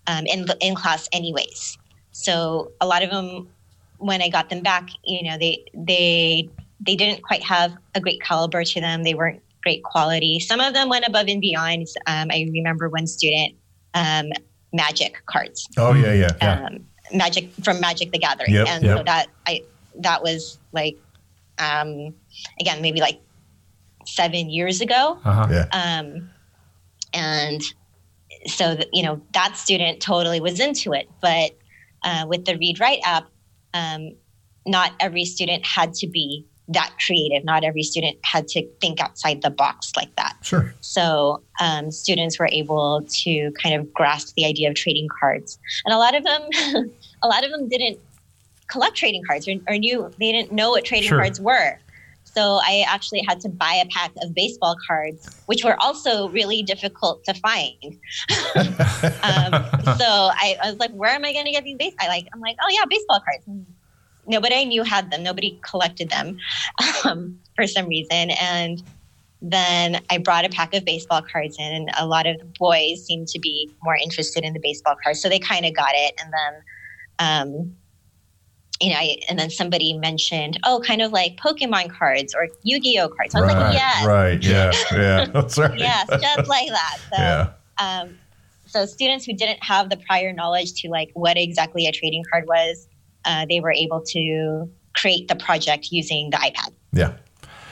um, 0.08 0.26
in 0.26 0.46
in 0.62 0.76
class, 0.76 1.08
anyways. 1.12 1.78
So 2.12 2.72
a 2.80 2.88
lot 2.88 3.04
of 3.04 3.10
them, 3.10 3.50
when 3.98 4.22
I 4.22 4.30
got 4.30 4.50
them 4.50 4.62
back, 4.62 4.90
you 5.04 5.24
know, 5.30 5.38
they 5.38 5.66
they 5.74 6.50
they 6.80 6.96
didn't 6.96 7.24
quite 7.24 7.44
have 7.44 7.76
a 7.96 8.02
great 8.02 8.22
caliber 8.22 8.64
to 8.64 8.82
them. 8.82 9.04
They 9.04 9.14
weren't 9.14 9.42
great 9.64 9.84
quality. 9.84 10.40
Some 10.40 10.60
of 10.60 10.74
them 10.74 10.90
went 10.90 11.08
above 11.08 11.28
and 11.28 11.42
beyond. 11.42 11.88
Um, 12.08 12.30
I 12.32 12.48
remember 12.54 12.90
one 12.90 13.08
student, 13.08 13.56
um, 13.94 14.28
magic 14.74 15.22
cards. 15.26 15.68
Oh 15.78 15.94
yeah, 15.94 16.14
yeah, 16.14 16.30
yeah. 16.42 16.66
Um, 16.66 16.86
magic 17.14 17.52
from 17.64 17.80
Magic 17.80 18.12
the 18.12 18.20
Gathering, 18.20 18.54
yep, 18.54 18.68
and 18.68 18.84
yep. 18.84 18.98
so 18.98 19.04
that 19.04 19.28
I 19.48 19.64
that 20.00 20.22
was 20.22 20.60
like, 20.72 20.98
um, 21.58 22.14
again, 22.60 22.82
maybe 22.82 23.00
like 23.00 23.20
seven 24.06 24.50
years 24.50 24.82
ago. 24.82 25.18
Uh-huh. 25.24 25.48
Yeah. 25.50 25.66
Um, 25.72 26.30
and 27.16 27.62
so 28.48 28.76
that, 28.76 28.88
you 28.94 29.04
know 29.04 29.22
that 29.34 29.58
student 29.58 30.02
totally 30.02 30.40
was 30.40 30.60
into 30.60 30.94
it. 30.94 31.10
But 31.22 31.52
uh, 32.04 32.26
with 32.28 32.46
the 32.46 32.58
read 32.58 32.80
write 32.80 33.00
app 33.04 33.26
um, 33.74 34.12
not 34.66 34.94
every 35.00 35.26
student 35.26 35.66
had 35.66 35.94
to 35.96 36.08
be 36.08 36.46
that 36.68 36.94
creative. 37.06 37.44
Not 37.46 37.64
every 37.64 37.84
student 37.84 38.18
had 38.24 38.48
to 38.50 38.68
think 38.82 39.00
outside 39.00 39.44
the 39.44 39.52
box 39.52 39.92
like 39.96 40.16
that. 40.16 40.36
Sure. 40.42 40.74
So 40.82 41.44
um, 41.60 41.92
students 41.92 42.40
were 42.40 42.50
able 42.52 43.06
to 43.08 43.52
kind 43.62 43.76
of 43.76 43.94
grasp 43.94 44.34
the 44.36 44.46
idea 44.46 44.70
of 44.70 44.76
trading 44.76 45.08
cards. 45.20 45.60
And 45.86 45.94
a 45.94 45.98
lot 45.98 46.16
of 46.16 46.24
them 46.24 46.42
a 47.24 47.28
lot 47.28 47.44
of 47.44 47.52
them 47.52 47.70
didn't 47.70 48.00
collect 48.68 48.96
trading 48.96 49.22
cards 49.28 49.48
or, 49.48 49.54
or 49.68 49.78
knew 49.78 50.10
they 50.20 50.32
didn't 50.32 50.52
know 50.52 50.72
what 50.72 50.86
trading 50.86 51.10
sure. 51.10 51.20
cards 51.20 51.40
were 51.40 51.78
so 52.36 52.60
I 52.62 52.86
actually 52.88 53.24
had 53.28 53.40
to 53.42 53.50
buy 53.50 53.74
a 53.74 53.86
pack 53.88 54.12
of 54.22 54.34
baseball 54.34 54.76
cards, 54.86 55.42
which 55.46 55.64
were 55.64 55.82
also 55.82 56.30
really 56.30 56.64
difficult 56.64 57.24
to 57.26 57.34
find. 57.34 57.82
um, 58.56 59.54
so 59.98 60.30
I, 60.36 60.58
I, 60.62 60.70
was 60.70 60.80
like, 60.80 60.92
where 60.92 61.12
am 61.12 61.24
I 61.24 61.32
going 61.32 61.46
to 61.46 61.52
get 61.52 61.64
these 61.64 61.78
base? 61.78 61.94
I 62.00 62.08
like, 62.08 62.28
I'm 62.34 62.42
like, 62.42 62.58
oh 62.62 62.70
yeah, 62.70 62.84
baseball 62.90 63.22
cards. 63.22 63.46
nobody 64.28 64.56
I 64.56 64.64
knew 64.66 64.84
had 64.84 65.12
them. 65.12 65.24
Nobody 65.24 65.60
collected 65.68 66.10
them 66.10 66.38
um, 67.06 67.40
for 67.56 67.68
some 67.68 67.88
reason. 67.88 68.32
And 68.32 68.84
then 69.42 70.02
I 70.10 70.18
brought 70.18 70.46
a 70.46 70.50
pack 70.50 70.74
of 70.74 70.84
baseball 70.84 71.22
cards 71.22 71.56
in, 71.58 71.72
and 71.72 71.90
a 71.98 72.06
lot 72.06 72.28
of 72.28 72.38
the 72.40 72.46
boys 72.60 73.06
seemed 73.06 73.28
to 73.30 73.40
be 73.40 73.72
more 73.84 73.96
interested 73.96 74.44
in 74.44 74.54
the 74.54 74.60
baseball 74.60 74.96
cards, 75.02 75.22
so 75.22 75.30
they 75.30 75.40
kind 75.40 75.66
of 75.66 75.76
got 75.76 75.92
it. 75.94 76.14
And 76.22 76.34
then, 76.34 76.64
um, 77.20 77.76
you 78.82 78.90
know, 78.90 78.98
I, 78.98 79.18
and 79.30 79.40
then 79.40 79.50
somebody 79.50 79.94
mentioned, 79.94 80.60
oh, 80.66 80.82
kind 80.86 81.02
of 81.02 81.12
like 81.12 81.38
Pokemon 81.38 81.92
cards 81.98 82.36
or 82.36 82.50
Yu-Gi-Oh 82.64 83.10
cards. 83.10 83.34
I 83.34 83.42
was 83.42 83.54
right, 83.54 83.62
like, 83.62 83.74
yes, 83.74 84.06
right, 84.06 84.44
yeah, 84.44 84.72
yeah, 84.92 85.26
that's 85.34 85.58
right. 85.58 85.80
yes, 85.80 86.08
just 86.10 86.50
like 86.50 86.70
that. 86.70 86.98
So, 87.10 87.22
yeah, 87.22 87.52
um, 87.78 88.18
so 88.66 88.86
students 88.86 89.26
who 89.26 89.34
didn't 89.34 89.64
have 89.64 89.90
the 89.90 89.98
prior 89.98 90.34
knowledge 90.34 90.74
to 90.82 90.90
like 90.90 91.10
what 91.14 91.38
exactly 91.38 91.88
a 91.88 91.92
trading 91.92 92.24
card 92.30 92.46
was, 92.48 92.88
uh, 93.24 93.46
they 93.50 93.62
were 93.62 93.72
able 93.72 94.02
to 94.08 94.70
create 94.96 95.28
the 95.28 95.36
project 95.36 95.90
using 95.92 96.30
the 96.30 96.38
iPad. 96.38 96.72
yeah. 96.92 97.14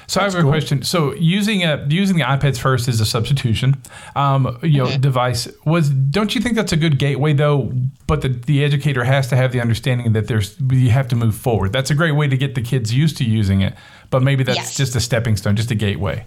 So 0.08 0.22
I 0.22 0.26
have 0.26 0.36
a 0.36 0.42
question. 0.44 0.84
So 0.84 1.14
using 1.16 1.64
a, 1.64 1.86
using 1.90 2.18
the 2.18 2.24
iPads 2.24 2.58
first 2.60 2.88
as 2.88 3.00
a 3.00 3.06
substitution, 3.06 3.76
um, 4.16 4.60
you 4.62 4.80
know, 4.84 4.98
device 4.98 5.48
was. 5.66 5.90
Don't 5.90 6.36
you 6.36 6.42
think 6.42 6.56
that's 6.56 6.72
a 6.74 6.78
good 6.78 7.00
gateway 7.00 7.34
though? 7.34 7.72
But 8.08 8.22
the, 8.22 8.30
the 8.30 8.64
educator 8.64 9.04
has 9.04 9.28
to 9.30 9.36
have 9.36 9.52
the 9.52 9.62
understanding 9.62 10.14
that 10.14 10.28
there's 10.28 10.60
you 10.72 10.90
have 10.90 11.08
to 11.10 11.16
move 11.16 11.36
forward. 11.36 11.72
That's 11.74 11.90
a 11.90 11.96
great 11.96 12.12
way 12.14 12.28
to 12.28 12.38
get 12.38 12.56
the 12.56 12.62
kids 12.62 12.94
used 12.94 13.18
to 13.18 13.24
using 13.24 13.62
it. 13.62 13.74
But 14.10 14.22
maybe 14.24 14.44
that's 14.44 14.58
Yes. 14.58 14.76
just 14.76 14.96
a 14.96 15.00
stepping 15.00 15.38
stone, 15.38 15.56
just 15.56 15.72
a 15.72 15.76
gateway. 15.76 16.26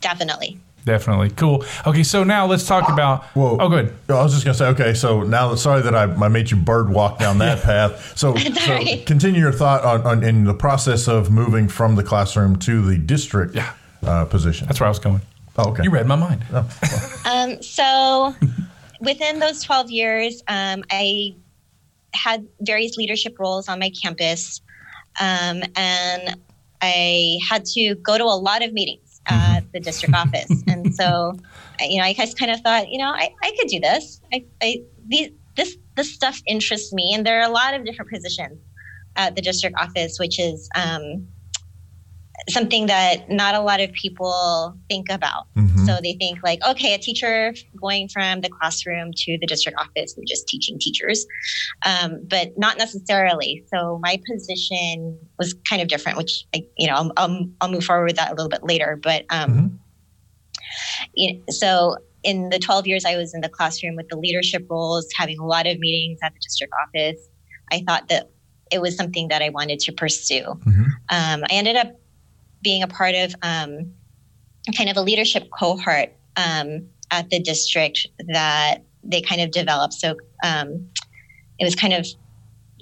Definitely. 0.00 0.58
Definitely 0.84 1.30
cool. 1.30 1.64
Okay, 1.86 2.02
so 2.02 2.24
now 2.24 2.46
let's 2.46 2.66
talk 2.66 2.88
about. 2.88 3.24
Whoa. 3.34 3.58
Oh, 3.60 3.68
good. 3.68 3.92
I 4.08 4.14
was 4.22 4.32
just 4.32 4.44
gonna 4.44 4.54
say, 4.54 4.66
okay, 4.68 4.94
so 4.94 5.22
now 5.22 5.54
sorry 5.54 5.82
that 5.82 5.94
I, 5.94 6.04
I 6.04 6.28
made 6.28 6.50
you 6.50 6.56
bird 6.56 6.88
walk 6.90 7.18
down 7.18 7.38
that 7.38 7.62
path. 7.62 8.16
So, 8.18 8.34
so 8.36 8.72
right. 8.72 9.04
continue 9.06 9.40
your 9.40 9.52
thought 9.52 9.84
on, 9.84 10.02
on 10.02 10.24
in 10.24 10.44
the 10.44 10.54
process 10.54 11.06
of 11.08 11.30
moving 11.30 11.68
from 11.68 11.96
the 11.96 12.02
classroom 12.02 12.56
to 12.60 12.82
the 12.82 12.96
district 12.98 13.54
Yeah. 13.54 13.72
uh, 14.06 14.24
position. 14.24 14.66
That's 14.66 14.80
where 14.80 14.86
I 14.86 14.90
was 14.90 14.98
going. 14.98 15.20
Oh, 15.58 15.70
okay. 15.70 15.82
You 15.82 15.90
read 15.90 16.06
my 16.06 16.16
mind. 16.16 16.44
Um, 17.26 17.62
so 17.62 18.34
within 19.00 19.38
those 19.38 19.62
12 19.62 19.90
years, 19.90 20.42
um, 20.48 20.82
I 20.90 21.34
had 22.14 22.46
various 22.62 22.96
leadership 22.96 23.38
roles 23.38 23.68
on 23.68 23.78
my 23.78 23.90
campus. 23.90 24.60
Um, 25.20 25.62
and 25.76 26.34
I 26.82 27.38
had 27.48 27.64
to 27.66 27.94
go 27.96 28.16
to 28.18 28.24
a 28.24 28.38
lot 28.40 28.64
of 28.64 28.72
meetings 28.72 29.20
at 29.26 29.59
the 29.72 29.80
district 29.80 30.14
office. 30.14 30.50
And 30.66 30.94
so, 30.94 31.32
you 31.80 31.98
know, 31.98 32.04
I 32.04 32.14
just 32.14 32.38
kind 32.38 32.50
of 32.50 32.60
thought, 32.60 32.88
you 32.88 32.98
know, 32.98 33.10
I, 33.10 33.30
I 33.42 33.52
could 33.58 33.68
do 33.68 33.80
this. 33.80 34.20
I, 34.32 34.44
I, 34.62 34.76
these, 35.06 35.30
this, 35.56 35.76
this 35.96 36.14
stuff 36.14 36.40
interests 36.46 36.92
me. 36.92 37.12
And 37.14 37.26
there 37.26 37.40
are 37.40 37.48
a 37.48 37.52
lot 37.52 37.74
of 37.74 37.84
different 37.84 38.10
positions 38.10 38.58
at 39.16 39.34
the 39.34 39.42
district 39.42 39.76
office, 39.78 40.18
which 40.18 40.38
is 40.38 40.68
um, 40.74 41.28
something 42.48 42.86
that 42.86 43.30
not 43.30 43.54
a 43.54 43.60
lot 43.60 43.80
of 43.80 43.92
people 43.92 44.76
think 44.88 45.10
about. 45.10 45.46
Mhm. 45.56 45.79
So 45.90 46.00
they 46.02 46.14
think 46.14 46.38
like, 46.42 46.60
okay, 46.66 46.94
a 46.94 46.98
teacher 46.98 47.54
going 47.80 48.08
from 48.08 48.40
the 48.40 48.48
classroom 48.48 49.10
to 49.14 49.38
the 49.40 49.46
district 49.46 49.78
office 49.80 50.14
and 50.16 50.26
just 50.28 50.46
teaching 50.48 50.78
teachers, 50.78 51.26
um, 51.84 52.20
but 52.28 52.52
not 52.56 52.78
necessarily. 52.78 53.64
So 53.74 53.98
my 54.02 54.20
position 54.30 55.18
was 55.38 55.54
kind 55.68 55.82
of 55.82 55.88
different, 55.88 56.18
which 56.18 56.44
I, 56.54 56.62
you 56.76 56.86
know, 56.86 56.94
I'll, 56.94 57.12
I'll, 57.16 57.46
I'll 57.60 57.70
move 57.70 57.84
forward 57.84 58.06
with 58.06 58.16
that 58.16 58.30
a 58.30 58.34
little 58.34 58.48
bit 58.48 58.62
later. 58.62 58.98
But 59.02 59.24
um, 59.30 59.50
Mhm. 59.50 59.78
you 61.14 61.34
know, 61.34 61.40
so 61.48 61.96
in 62.22 62.50
the 62.50 62.58
12 62.58 62.86
years 62.86 63.04
I 63.04 63.16
was 63.16 63.34
in 63.34 63.40
the 63.40 63.48
classroom 63.48 63.96
with 63.96 64.08
the 64.08 64.16
leadership 64.16 64.66
roles, 64.68 65.06
having 65.16 65.38
a 65.38 65.46
lot 65.46 65.66
of 65.66 65.78
meetings 65.78 66.18
at 66.22 66.32
the 66.32 66.40
district 66.42 66.72
office, 66.86 67.20
I 67.72 67.82
thought 67.86 68.08
that 68.08 68.30
it 68.70 68.80
was 68.80 68.96
something 68.96 69.28
that 69.28 69.42
I 69.42 69.48
wanted 69.48 69.80
to 69.80 69.92
pursue. 69.92 70.42
Mhm. 70.42 70.86
Um, 71.08 71.44
I 71.44 71.52
ended 71.52 71.76
up 71.76 71.88
being 72.62 72.82
a 72.82 72.86
part 72.86 73.14
of 73.14 73.34
um, 73.42 73.94
kind 74.72 74.88
of 74.90 74.96
a 74.96 75.02
leadership 75.02 75.48
cohort 75.58 76.12
um, 76.36 76.86
at 77.10 77.28
the 77.30 77.40
district 77.40 78.06
that 78.28 78.78
they 79.02 79.20
kind 79.20 79.40
of 79.40 79.50
developed. 79.50 79.94
So 79.94 80.16
um, 80.44 80.88
it 81.58 81.64
was 81.64 81.74
kind 81.74 81.92
of 81.92 82.06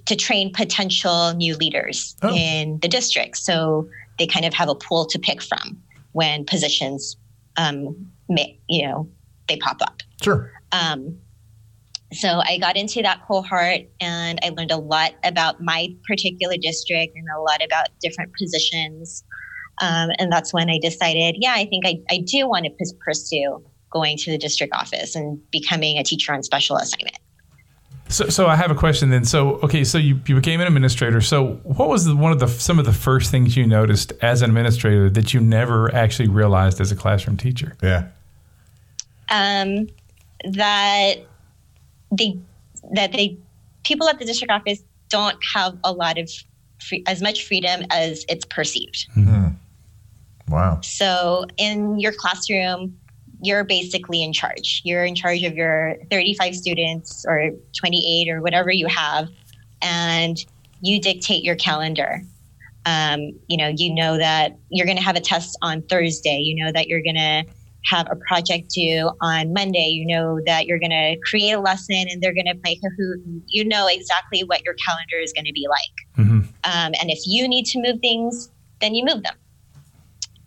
to 0.07 0.17
train 0.17 0.53
potential 0.53 1.35
new 1.35 1.55
leaders 1.57 2.17
Oh. 2.23 2.35
in 2.35 2.79
the 2.81 2.89
district. 2.89 3.37
So 3.37 3.89
they 4.19 4.27
kind 4.27 4.45
of 4.47 4.55
have 4.55 4.69
a 4.69 4.75
pool 4.75 5.07
to 5.07 5.19
pick 5.19 5.43
from 5.43 5.81
when 6.13 6.45
positions, 6.45 7.17
um, 7.57 8.11
may, 8.29 8.59
you 8.69 8.87
know, 8.87 9.09
they 9.49 9.57
pop 9.59 9.81
up. 9.83 10.03
Sure. 10.23 10.51
Um, 10.73 11.19
so 12.13 12.41
I 12.43 12.57
got 12.59 12.77
into 12.77 13.03
that 13.03 13.21
cohort 13.27 13.83
and 14.01 14.39
I 14.43 14.49
learned 14.49 14.71
a 14.71 14.79
lot 14.79 15.13
about 15.25 15.63
my 15.63 15.89
particular 16.07 16.57
district 16.57 17.15
and 17.15 17.27
a 17.37 17.41
lot 17.41 17.63
about 17.63 17.89
different 18.01 18.33
positions. 18.35 19.23
Um, 19.81 20.11
and 20.19 20.33
that's 20.33 20.53
when 20.53 20.69
I 20.71 20.79
decided, 20.79 21.37
yeah, 21.39 21.55
I 21.57 21.65
think 21.67 21.87
I, 21.87 22.01
I 22.11 22.19
do 22.19 22.49
want 22.49 22.65
to 22.65 22.71
pus- 22.71 22.95
pursue 23.05 23.63
going 23.91 24.17
to 24.19 24.31
the 24.31 24.39
district 24.39 24.75
office 24.75 25.15
and 25.15 25.41
becoming 25.51 25.99
a 25.99 26.05
teacher 26.05 26.33
on 26.33 26.43
special 26.43 26.77
assignment. 26.77 27.19
So, 28.09 28.29
so 28.29 28.47
I 28.47 28.57
have 28.57 28.71
a 28.71 28.75
question 28.75 29.11
then. 29.11 29.25
So, 29.25 29.57
okay, 29.57 29.85
so 29.85 29.99
you, 29.99 30.21
you 30.27 30.35
became 30.35 30.61
an 30.61 30.67
administrator. 30.67 31.21
So, 31.21 31.61
what 31.65 31.89
was 31.89 32.07
the, 32.07 32.17
one 32.17 32.33
of 32.33 32.39
the 32.39 32.49
some 32.49 32.79
of 32.79 32.87
the 32.87 32.93
first 32.93 33.31
things 33.31 33.55
you 33.55 33.67
noticed 33.67 34.13
as 34.23 34.41
an 34.41 34.49
administrator 34.49 35.11
that 35.11 35.35
you 35.35 35.41
never 35.41 35.95
actually 35.95 36.29
realized 36.29 36.81
as 36.81 36.91
a 36.91 36.97
classroom 36.97 37.37
teacher? 37.37 37.77
Yeah. 37.83 38.09
Um, 39.31 39.89
that 40.45 41.17
they 42.11 42.39
that 42.93 43.13
they 43.13 43.37
people 43.85 44.09
at 44.09 44.19
the 44.19 44.25
district 44.25 44.53
office 44.53 44.83
don't 45.11 45.37
have 45.55 45.77
a 45.85 45.93
lot 45.93 46.17
of 46.17 46.31
free, 46.81 47.03
as 47.07 47.21
much 47.21 47.47
freedom 47.47 47.83
as 47.91 48.25
it's 48.29 48.47
perceived. 48.47 49.07
Wow. 50.49 50.81
So 50.83 51.45
in 51.57 51.99
your 51.99 52.13
classroom, 52.13 52.99
you're 53.41 53.65
basically 53.65 54.23
in 54.23 54.33
charge. 54.33 54.83
You're 54.85 55.05
in 55.05 55.15
charge 55.15 55.43
of 55.45 55.55
your 55.55 55.97
35 56.11 56.57
students 56.57 57.25
or 57.29 57.51
28 57.77 58.29
or 58.29 58.43
whatever 58.43 58.71
you 58.71 58.87
have, 58.89 59.29
and 59.81 60.37
you 60.81 61.01
dictate 61.01 61.45
your 61.45 61.57
calendar. 61.57 62.23
Um, 62.87 63.33
you 63.49 63.57
know, 63.57 63.69
you 63.69 63.95
know 63.95 64.17
that 64.17 64.57
you're 64.71 64.87
going 64.87 64.97
to 64.97 65.05
have 65.05 65.17
a 65.17 65.21
test 65.21 65.57
on 65.63 65.83
Thursday. 65.83 66.39
You 66.39 66.65
know 66.65 66.73
that 66.73 66.89
you're 66.89 67.03
going 67.03 67.17
to 67.17 67.45
have 67.85 68.09
a 68.11 68.17
project 68.17 68.71
due 68.71 69.11
on 69.21 69.53
Monday. 69.53 69.89
You 69.89 70.07
know 70.07 70.41
that 70.47 70.67
you're 70.67 70.79
going 70.79 70.91
to 70.91 71.17
create 71.23 71.53
a 71.53 71.61
lesson 71.61 72.07
and 72.11 72.21
they're 72.23 72.35
going 72.35 72.47
to 72.47 72.55
play 72.57 72.77
Kahoot. 72.77 73.43
You 73.47 73.65
know 73.65 73.87
exactly 73.89 74.43
what 74.43 74.65
your 74.65 74.75
calendar 74.75 75.19
is 75.23 75.33
going 75.33 75.45
to 75.45 75.53
be 75.53 75.67
like. 75.69 76.27
Mhm. 76.27 76.43
Um, 76.65 76.95
and 77.01 77.11
if 77.11 77.21
you 77.27 77.47
need 77.47 77.67
to 77.67 77.81
move 77.81 78.01
things, 78.01 78.51
then 78.81 78.95
you 78.95 79.05
move 79.05 79.23
them 79.23 79.35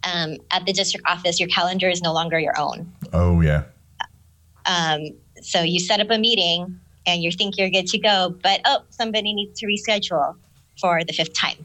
um, 0.04 0.38
at 0.52 0.66
the 0.66 0.74
district 0.74 1.06
office, 1.08 1.40
your 1.40 1.50
calendar 1.50 1.90
is 1.90 2.02
no 2.02 2.14
longer 2.14 2.40
your 2.40 2.60
own. 2.60 2.92
Oh 3.14 3.42
yeah. 3.42 3.64
Um, 4.66 5.10
so 5.42 5.62
you 5.62 5.80
set 5.80 6.00
up 6.00 6.10
a 6.12 6.18
meeting 6.18 6.80
and 7.06 7.24
you 7.24 7.32
think 7.32 7.58
you're 7.58 7.70
good 7.70 7.88
to 7.88 7.98
go, 7.98 8.36
but 8.44 8.62
oh, 8.66 8.84
somebody 8.90 9.34
needs 9.34 9.60
to 9.60 9.66
reschedule 9.66 10.36
for 10.80 11.04
the 11.04 11.14
fifth 11.14 11.34
time. 11.34 11.58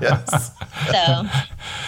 yes. 0.00 0.50
So 0.90 1.24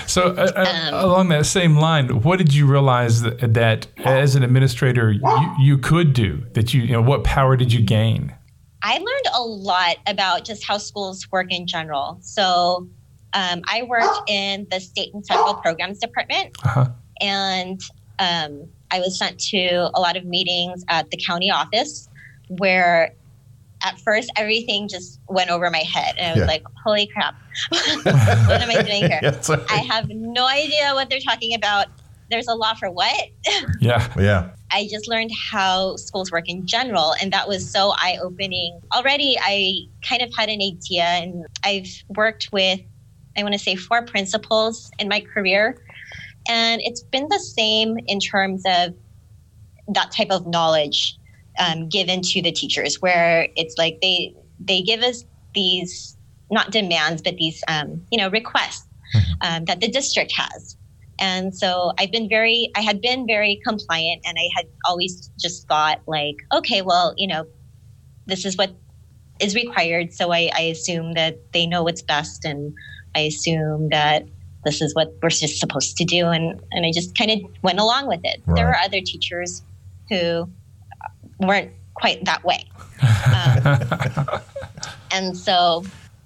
So, 0.07 0.23
uh, 0.37 0.53
uh, 0.57 0.89
Um, 0.89 0.95
along 0.95 1.29
that 1.29 1.45
same 1.47 1.77
line, 1.77 2.23
what 2.23 2.39
did 2.39 2.55
you 2.55 2.67
realize 2.67 3.23
that, 3.23 3.55
that 3.55 3.87
as 3.99 4.37
an 4.37 4.43
administrator 4.43 5.11
you, 5.13 5.55
you 5.61 5.79
could 5.79 6.13
do? 6.13 6.47
That 6.55 6.73
you, 6.73 6.83
you 6.83 6.93
know, 6.93 7.03
what 7.03 7.25
power 7.25 7.57
did 7.57 7.73
you 7.73 7.83
gain? 7.83 8.35
I 8.83 8.99
learned 8.99 9.27
a 9.35 9.43
lot 9.43 9.97
about 10.07 10.45
just 10.45 10.65
how 10.65 10.79
schools 10.79 11.27
work 11.33 11.53
in 11.53 11.67
general. 11.67 12.19
So 12.21 12.89
um, 13.37 13.63
I 13.69 13.83
worked 13.83 14.29
in 14.29 14.67
the 14.71 14.81
state 14.81 15.13
and 15.15 15.25
federal 15.27 15.55
programs 15.55 15.99
department, 16.01 16.49
Uh-huh. 16.65 16.87
and 17.21 17.79
um, 18.19 18.69
I 18.91 18.99
was 19.01 19.19
sent 19.19 19.39
to 19.53 19.91
a 19.95 20.01
lot 20.01 20.17
of 20.17 20.25
meetings 20.25 20.85
at 20.89 21.11
the 21.11 21.19
county 21.29 21.51
office 21.51 22.09
where 22.49 23.13
at 23.85 23.99
first 24.01 24.31
everything 24.37 24.89
just 24.89 25.21
went 25.29 25.51
over 25.51 25.71
my 25.71 25.85
head. 25.95 26.15
And 26.19 26.27
I 26.29 26.33
was 26.33 26.41
Yeah. 26.41 26.47
like, 26.55 26.65
holy 26.85 27.07
crap, 27.13 27.35
what 27.71 28.63
am 28.63 28.71
I 28.71 28.83
doing 28.83 29.03
here? 29.11 29.21
Yeah, 29.27 29.41
sorry. 29.41 29.63
I 29.69 29.79
have 29.93 30.07
no 30.09 30.47
idea 30.49 30.93
what 30.95 31.11
they're 31.11 31.21
talking 31.21 31.55
about. 31.55 31.87
There's 32.31 32.49
a 32.49 32.55
law 32.55 32.75
for 32.75 32.91
what? 32.91 33.23
Yeah. 33.81 34.03
yeah. 34.19 34.51
I 34.73 34.89
just 34.91 35.07
learned 35.09 35.31
how 35.53 35.97
schools 35.97 36.33
work 36.33 36.49
in 36.49 36.67
general, 36.67 37.15
and 37.21 37.33
that 37.33 37.47
was 37.47 37.71
so 37.71 37.93
eye 37.99 38.19
opening. 38.23 38.81
Already, 38.95 39.37
I 39.41 39.83
kind 40.09 40.23
of 40.23 40.31
had 40.37 40.49
an 40.49 40.61
idea, 40.61 41.05
and 41.05 41.45
I've 41.63 41.87
worked 42.09 42.49
with, 42.53 42.81
I 43.37 43.43
want 43.43 43.53
to 43.53 43.59
say, 43.59 43.77
four 43.77 44.05
principals 44.05 44.91
in 44.99 45.09
my 45.09 45.21
career. 45.21 45.77
And 46.49 46.81
it's 46.85 47.03
been 47.03 47.29
the 47.29 47.41
same 47.41 47.97
in 48.07 48.21
terms 48.21 48.63
of 48.67 48.95
that 49.89 50.13
type 50.13 50.31
of 50.31 50.47
knowledge 50.47 51.17
um, 51.59 51.89
given 51.89 52.23
to 52.23 52.43
the 52.43 52.53
teachers, 52.53 53.01
where 53.01 53.49
it's 53.57 53.75
like 53.79 53.99
they 54.03 54.35
they 54.61 54.83
give 54.83 55.03
us 55.03 55.25
these 55.55 56.17
not 56.51 56.71
demands, 56.71 57.23
but 57.23 57.37
these 57.37 57.63
um, 57.69 58.03
you 58.11 58.19
know 58.19 58.31
requests 58.31 58.87
um, 59.41 59.65
that 59.65 59.81
the 59.81 59.89
district 59.89 60.33
has. 60.37 60.77
And 61.19 61.55
so 61.55 61.93
I've 61.99 62.13
been 62.13 62.29
very, 62.29 62.71
I 62.77 62.83
had 62.83 63.01
been 63.01 63.27
very 63.27 63.61
compliant 63.67 64.23
and 64.27 64.37
I 64.39 64.49
had 64.55 64.67
always 64.85 65.31
just 65.41 65.67
thought, 65.67 66.01
like, 66.07 66.37
okay, 66.53 66.83
well, 66.83 67.15
you 67.17 67.27
know, 67.27 67.47
this 68.27 68.45
is 68.45 68.57
what 68.57 68.77
is 69.41 69.55
required. 69.55 70.13
So 70.13 70.33
I, 70.33 70.51
I 70.55 70.61
assume 70.63 71.15
that 71.15 71.39
they 71.53 71.67
know 71.67 71.83
what's 71.83 72.03
best 72.03 72.45
and 72.45 72.75
I 73.17 73.21
assume 73.21 73.89
that 73.89 74.27
this 74.65 74.83
is 74.83 74.95
what 74.95 75.15
we're 75.23 75.31
just 75.31 75.59
supposed 75.59 75.97
to 75.97 76.05
do. 76.05 76.27
And, 76.27 76.61
and 76.73 76.85
I 76.85 76.93
just 76.93 77.17
kind 77.17 77.31
of 77.31 77.51
went 77.63 77.81
along 77.81 78.09
with 78.09 78.21
it. 78.25 78.43
Right. 78.45 78.57
There 78.57 78.67
were 78.67 78.77
other 78.77 79.01
teachers 79.01 79.63
who 80.11 80.49
weren't 81.41 81.73
quite 81.95 82.25
that 82.25 82.45
way. 82.45 82.65
Um, 83.27 84.41
and 85.11 85.37
so, 85.37 85.85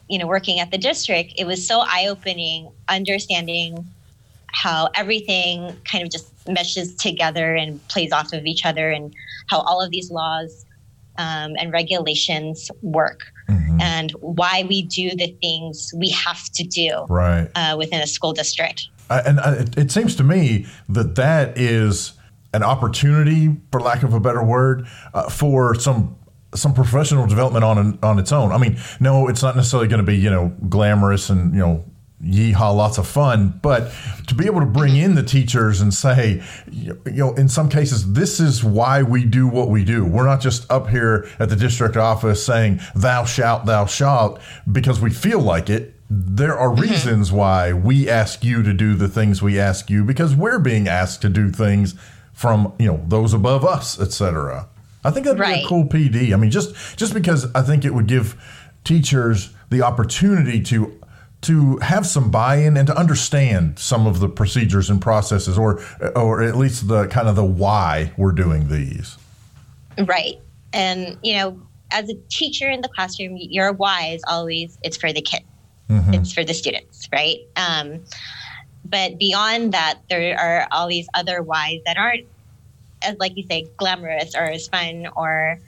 you 0.09 0.19
know, 0.19 0.27
working 0.27 0.61
at 0.61 0.71
the 0.71 0.79
district, 0.79 1.33
it 1.37 1.47
was 1.47 1.67
so 1.67 1.81
eye 1.81 2.07
opening 2.09 2.71
understanding 2.89 3.87
how 4.53 4.89
everything 4.95 5.77
kind 5.91 6.05
of 6.05 6.11
just 6.11 6.33
meshes 6.49 6.95
together 6.95 7.55
and 7.55 7.87
plays 7.89 8.13
off 8.13 8.33
of 8.33 8.45
each 8.45 8.65
other 8.65 8.91
and 8.91 9.15
how 9.49 9.61
all 9.61 9.83
of 9.83 9.91
these 9.91 10.11
laws 10.11 10.65
um, 11.19 11.55
and 11.59 11.73
regulations 11.73 12.71
work 12.83 13.21
Mhm. 13.51 13.81
and 13.81 14.11
why 14.21 14.65
we 14.69 14.83
do 14.83 15.11
the 15.17 15.35
things 15.43 15.93
we 15.97 16.11
have 16.11 16.45
to 16.51 16.65
do 16.65 17.05
Right. 17.09 17.49
uh, 17.55 17.77
within 17.79 18.01
a 18.01 18.07
school 18.07 18.33
district. 18.33 18.89
I, 19.11 19.19
and 19.21 19.41
I, 19.41 19.53
it, 19.55 19.79
it 19.79 19.91
seems 19.93 20.15
to 20.17 20.23
me 20.25 20.67
that 20.89 21.17
that 21.17 21.59
is 21.59 22.13
an 22.55 22.63
opportunity, 22.63 23.57
for 23.71 23.81
lack 23.81 24.03
of 24.03 24.13
a 24.15 24.21
better 24.21 24.43
word, 24.43 24.87
uh, 25.15 25.29
for 25.29 25.75
some 25.75 26.17
some 26.53 26.75
professional 26.75 27.27
development 27.27 27.65
on 27.65 27.99
on 28.03 28.19
its 28.19 28.33
own. 28.33 28.51
I 28.51 28.59
mean, 28.59 28.77
no, 28.99 29.29
it's 29.29 29.41
not 29.43 29.55
necessarily 29.55 29.87
going 29.89 30.01
to 30.05 30.07
be 30.07 30.17
you 30.17 30.31
know 30.31 30.53
glamorous 30.69 31.31
and 31.31 31.53
you 31.55 31.61
know 31.61 31.85
yeehaw, 32.23 32.77
lots 32.77 32.99
of 32.99 33.07
fun, 33.07 33.59
but 33.63 33.91
to 34.27 34.35
be 34.35 34.47
able 34.47 34.61
to 34.61 34.67
bring 34.67 34.97
in 34.97 35.15
the 35.15 35.23
teachers 35.23 35.81
and 35.81 35.93
say, 35.93 36.43
you 36.71 36.99
know, 37.07 37.33
in 37.35 37.49
some 37.49 37.69
cases, 37.69 38.13
this 38.13 38.41
is 38.41 38.63
why 38.63 39.03
we 39.03 39.25
do 39.25 39.49
what 39.49 39.69
we 39.69 39.85
do. 39.85 40.05
We're 40.05 40.27
not 40.27 40.41
just 40.41 40.71
up 40.71 40.89
here 40.89 41.29
at 41.39 41.49
the 41.49 41.57
district 41.57 41.97
office 41.97 42.45
saying, 42.45 42.81
thou 42.95 43.25
shalt, 43.25 43.67
thou 43.67 43.87
shalt, 43.87 44.41
because 44.71 45.01
we 45.01 45.11
feel 45.11 45.41
like 45.41 45.71
it. 45.71 45.95
There 46.11 46.59
are 46.59 46.71
mm-hmm. 46.71 46.83
reasons 46.83 47.33
why 47.33 47.73
we 47.73 48.09
ask 48.09 48.45
you 48.45 48.63
to 48.65 48.73
do 48.73 48.95
the 48.95 49.09
things 49.09 49.41
we 49.41 49.59
ask 49.59 49.89
you 49.89 50.05
because 50.05 50.35
we're 50.35 50.59
being 50.59 50.89
asked 50.89 51.23
to 51.23 51.29
do 51.29 51.51
things 51.51 51.95
from, 52.33 52.73
you 52.79 52.87
know, 52.87 53.05
those 53.07 53.33
above 53.33 53.65
us, 53.65 54.01
etc. 54.01 54.69
I 55.05 55.11
think 55.11 55.25
that'd 55.25 55.41
be 55.41 55.63
a 55.63 55.67
cool 55.67 55.85
PD. 55.85 56.33
I 56.33 56.37
mean, 56.37 56.51
just 56.51 56.99
just 56.99 57.15
because 57.15 57.53
I 57.55 57.63
think 57.63 57.85
it 57.85 57.95
would 57.95 58.07
give 58.07 58.37
teachers 58.85 59.55
the 59.71 59.83
opportunity 59.83 60.61
to 60.65 61.00
to 61.43 61.79
have 61.79 62.07
some 62.07 62.31
buy-in 62.31 62.77
and 62.77 62.87
to 62.87 62.97
understand 62.97 63.79
some 63.79 64.07
of 64.07 64.21
the 64.21 64.29
procedures 64.29 64.91
and 64.91 65.01
processes, 65.01 65.57
or 65.57 65.83
or 66.15 66.43
at 66.43 66.57
least 66.57 66.89
the 66.89 67.07
kind 67.07 67.29
of 67.29 67.37
the 67.37 67.45
why 67.45 68.13
we're 68.17 68.33
doing 68.33 68.69
these. 68.69 69.17
Right. 69.99 70.41
And, 70.73 71.19
you 71.23 71.35
know, 71.37 71.61
as 71.91 72.09
a 72.09 72.15
teacher 72.29 72.69
in 72.71 72.81
the 72.81 72.89
classroom, 72.89 73.37
your 73.37 73.73
why 73.73 74.09
is 74.15 74.23
always 74.29 74.79
it's 74.83 74.97
for 74.97 75.13
the 75.13 75.23
kid, 75.23 75.43
it's 76.13 76.33
for 76.33 76.45
the 76.45 76.55
students, 76.55 77.09
right? 77.13 77.39
Um, 77.57 78.05
but 78.85 79.19
beyond 79.19 79.73
that, 79.73 79.99
there 80.09 80.39
are 80.39 80.69
all 80.71 80.87
these 80.89 81.09
other 81.15 81.43
whys 81.43 81.81
that 81.87 81.97
aren't, 81.97 82.27
as 83.03 83.17
like 83.19 83.37
you 83.37 83.45
say, 83.51 83.67
glamorous 83.77 84.35
or 84.35 84.45
as 84.45 84.69
fun 84.69 85.09
or 85.17 85.59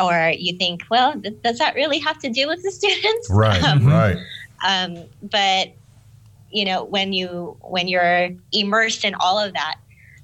or 0.00 0.32
you 0.36 0.56
think, 0.56 0.82
well, 0.90 1.20
th- 1.20 1.36
does 1.42 1.58
that 1.58 1.74
really 1.74 1.98
have 1.98 2.18
to 2.20 2.30
do 2.30 2.48
with 2.48 2.62
the 2.62 2.70
students? 2.80 3.30
Right, 3.30 3.62
Um, 3.62 3.86
right, 3.86 4.16
um, 4.66 4.96
but 5.22 5.68
you 6.50 6.64
know 6.64 6.84
when 6.84 7.12
you 7.12 7.56
when 7.62 7.88
you're 7.88 8.30
immersed 8.52 9.04
in 9.04 9.14
all 9.20 9.38
of 9.38 9.52
that 9.54 9.76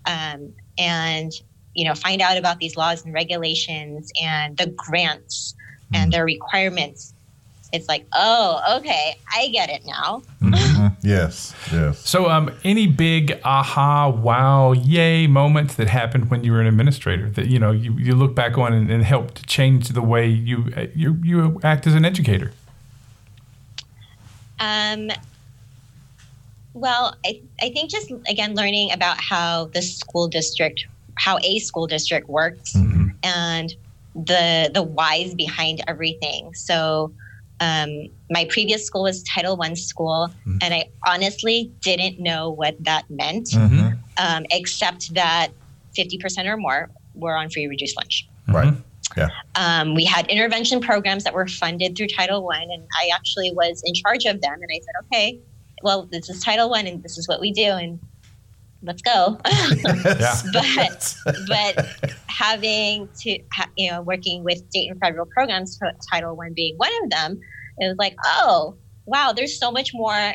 um, 0.07 0.53
and 0.79 1.33
you 1.75 1.85
know 1.85 1.95
find 1.95 2.21
out 2.21 2.37
about 2.37 2.59
these 2.59 2.77
laws 2.77 3.05
and 3.05 3.15
regulations 3.15 4.11
and 4.23 4.57
the 4.57 4.67
grants 4.67 5.55
and 5.95 6.13
their 6.13 6.25
requirements 6.25 7.15
it's 7.73 7.89
like 7.89 8.07
oh 8.13 8.61
okay 8.79 9.17
i 9.33 9.49
get 9.49 9.71
it 9.71 9.83
now 9.87 10.23
Mhm. 10.43 10.97
yes, 11.03 11.55
yes. 11.73 11.99
So, 12.09 12.31
um, 12.31 12.51
any 12.65 12.87
big 12.87 13.39
aha, 13.45 14.09
wow, 14.09 14.73
yay 14.73 15.27
moments 15.27 15.75
that 15.75 15.89
happened 15.89 16.31
when 16.31 16.45
you 16.45 16.53
were 16.53 16.61
an 16.61 16.67
administrator 16.67 17.29
that 17.31 17.47
you 17.49 17.59
know 17.59 17.71
you, 17.71 17.93
you 17.99 18.15
look 18.15 18.35
back 18.35 18.57
on 18.57 18.73
and, 18.73 18.91
and 18.91 19.05
helped 19.05 19.37
to 19.37 19.43
change 19.45 19.89
the 19.89 20.03
way 20.03 20.29
you 20.29 20.73
uh, 20.77 20.87
you 20.95 21.19
you 21.23 21.61
act 21.63 21.87
as 21.87 21.95
an 21.95 22.05
educator? 22.05 22.53
Um, 24.61 25.09
well, 26.75 27.15
I, 27.25 27.41
I 27.61 27.71
think 27.71 27.91
just 27.91 28.13
again 28.29 28.55
learning 28.55 28.93
about 28.93 29.19
how 29.21 29.71
the 29.75 29.83
school 29.83 30.29
district, 30.29 30.85
how 31.19 31.39
a 31.43 31.59
school 31.59 31.87
district 31.87 32.29
works, 32.29 32.75
and 33.23 33.73
the 34.15 34.71
the 34.73 34.83
whys 34.83 35.35
behind 35.35 35.83
everything. 35.89 36.51
So, 36.55 37.13
um, 37.61 37.91
my 38.31 38.47
previous 38.51 38.85
school 38.87 39.03
was 39.05 39.23
Title 39.25 39.57
One 39.57 39.75
school, 39.77 40.33
and 40.63 40.75
I 40.75 40.87
honestly 41.07 41.73
didn't 41.83 42.21
know 42.21 42.51
what 42.51 42.77
that 42.85 43.05
meant, 43.11 43.49
Mhm. 43.49 43.99
um, 44.19 44.45
except 44.51 45.15
that 45.15 45.49
fifty 45.97 46.19
percent 46.19 46.47
or 46.49 46.57
more 46.57 46.91
were 47.15 47.35
on 47.37 47.51
free 47.51 47.67
reduced 47.67 47.97
lunch. 47.97 48.29
Right. 48.47 48.75
Yeah. 49.17 49.29
Um, 49.55 49.95
we 49.95 50.05
had 50.05 50.27
intervention 50.29 50.81
programs 50.81 51.25
that 51.25 51.35
were 51.35 51.47
funded 51.47 51.97
through 51.97 52.09
Title 52.09 52.45
One, 52.45 52.63
and 52.63 52.87
I 53.01 53.11
actually 53.15 53.53
was 53.55 53.83
in 53.85 53.95
charge 53.95 54.25
of 54.25 54.41
them. 54.41 54.53
And 54.53 54.69
I 54.71 54.81
said, 54.81 55.07
"Okay, 55.07 55.41
well, 55.83 56.09
this 56.11 56.29
is 56.29 56.43
Title 56.43 56.71
One, 56.71 56.87
and 56.87 57.03
this 57.03 57.19
is 57.19 57.27
what 57.29 57.41
we 57.41 57.53
do, 57.53 57.65
and 57.65 57.99
let's 58.83 59.03
go." 59.03 59.39
But 60.53 61.17
but 61.49 62.15
having 62.27 63.09
to 63.21 63.39
ha- 63.53 63.71
you 63.77 63.91
know 63.91 64.03
working 64.03 64.45
with 64.45 64.59
state 64.69 64.91
and 64.91 65.01
federal 65.01 65.27
programs, 65.27 65.79
Title 66.11 66.37
One 66.37 66.53
being 66.55 66.77
one 66.77 66.93
of 67.03 67.11
them, 67.11 67.41
it 67.79 67.89
was 67.89 67.97
like, 67.99 68.17
oh 68.25 68.77
wow, 69.07 69.33
there's 69.35 69.59
so 69.59 69.73
much 69.73 69.93
more 69.95 70.35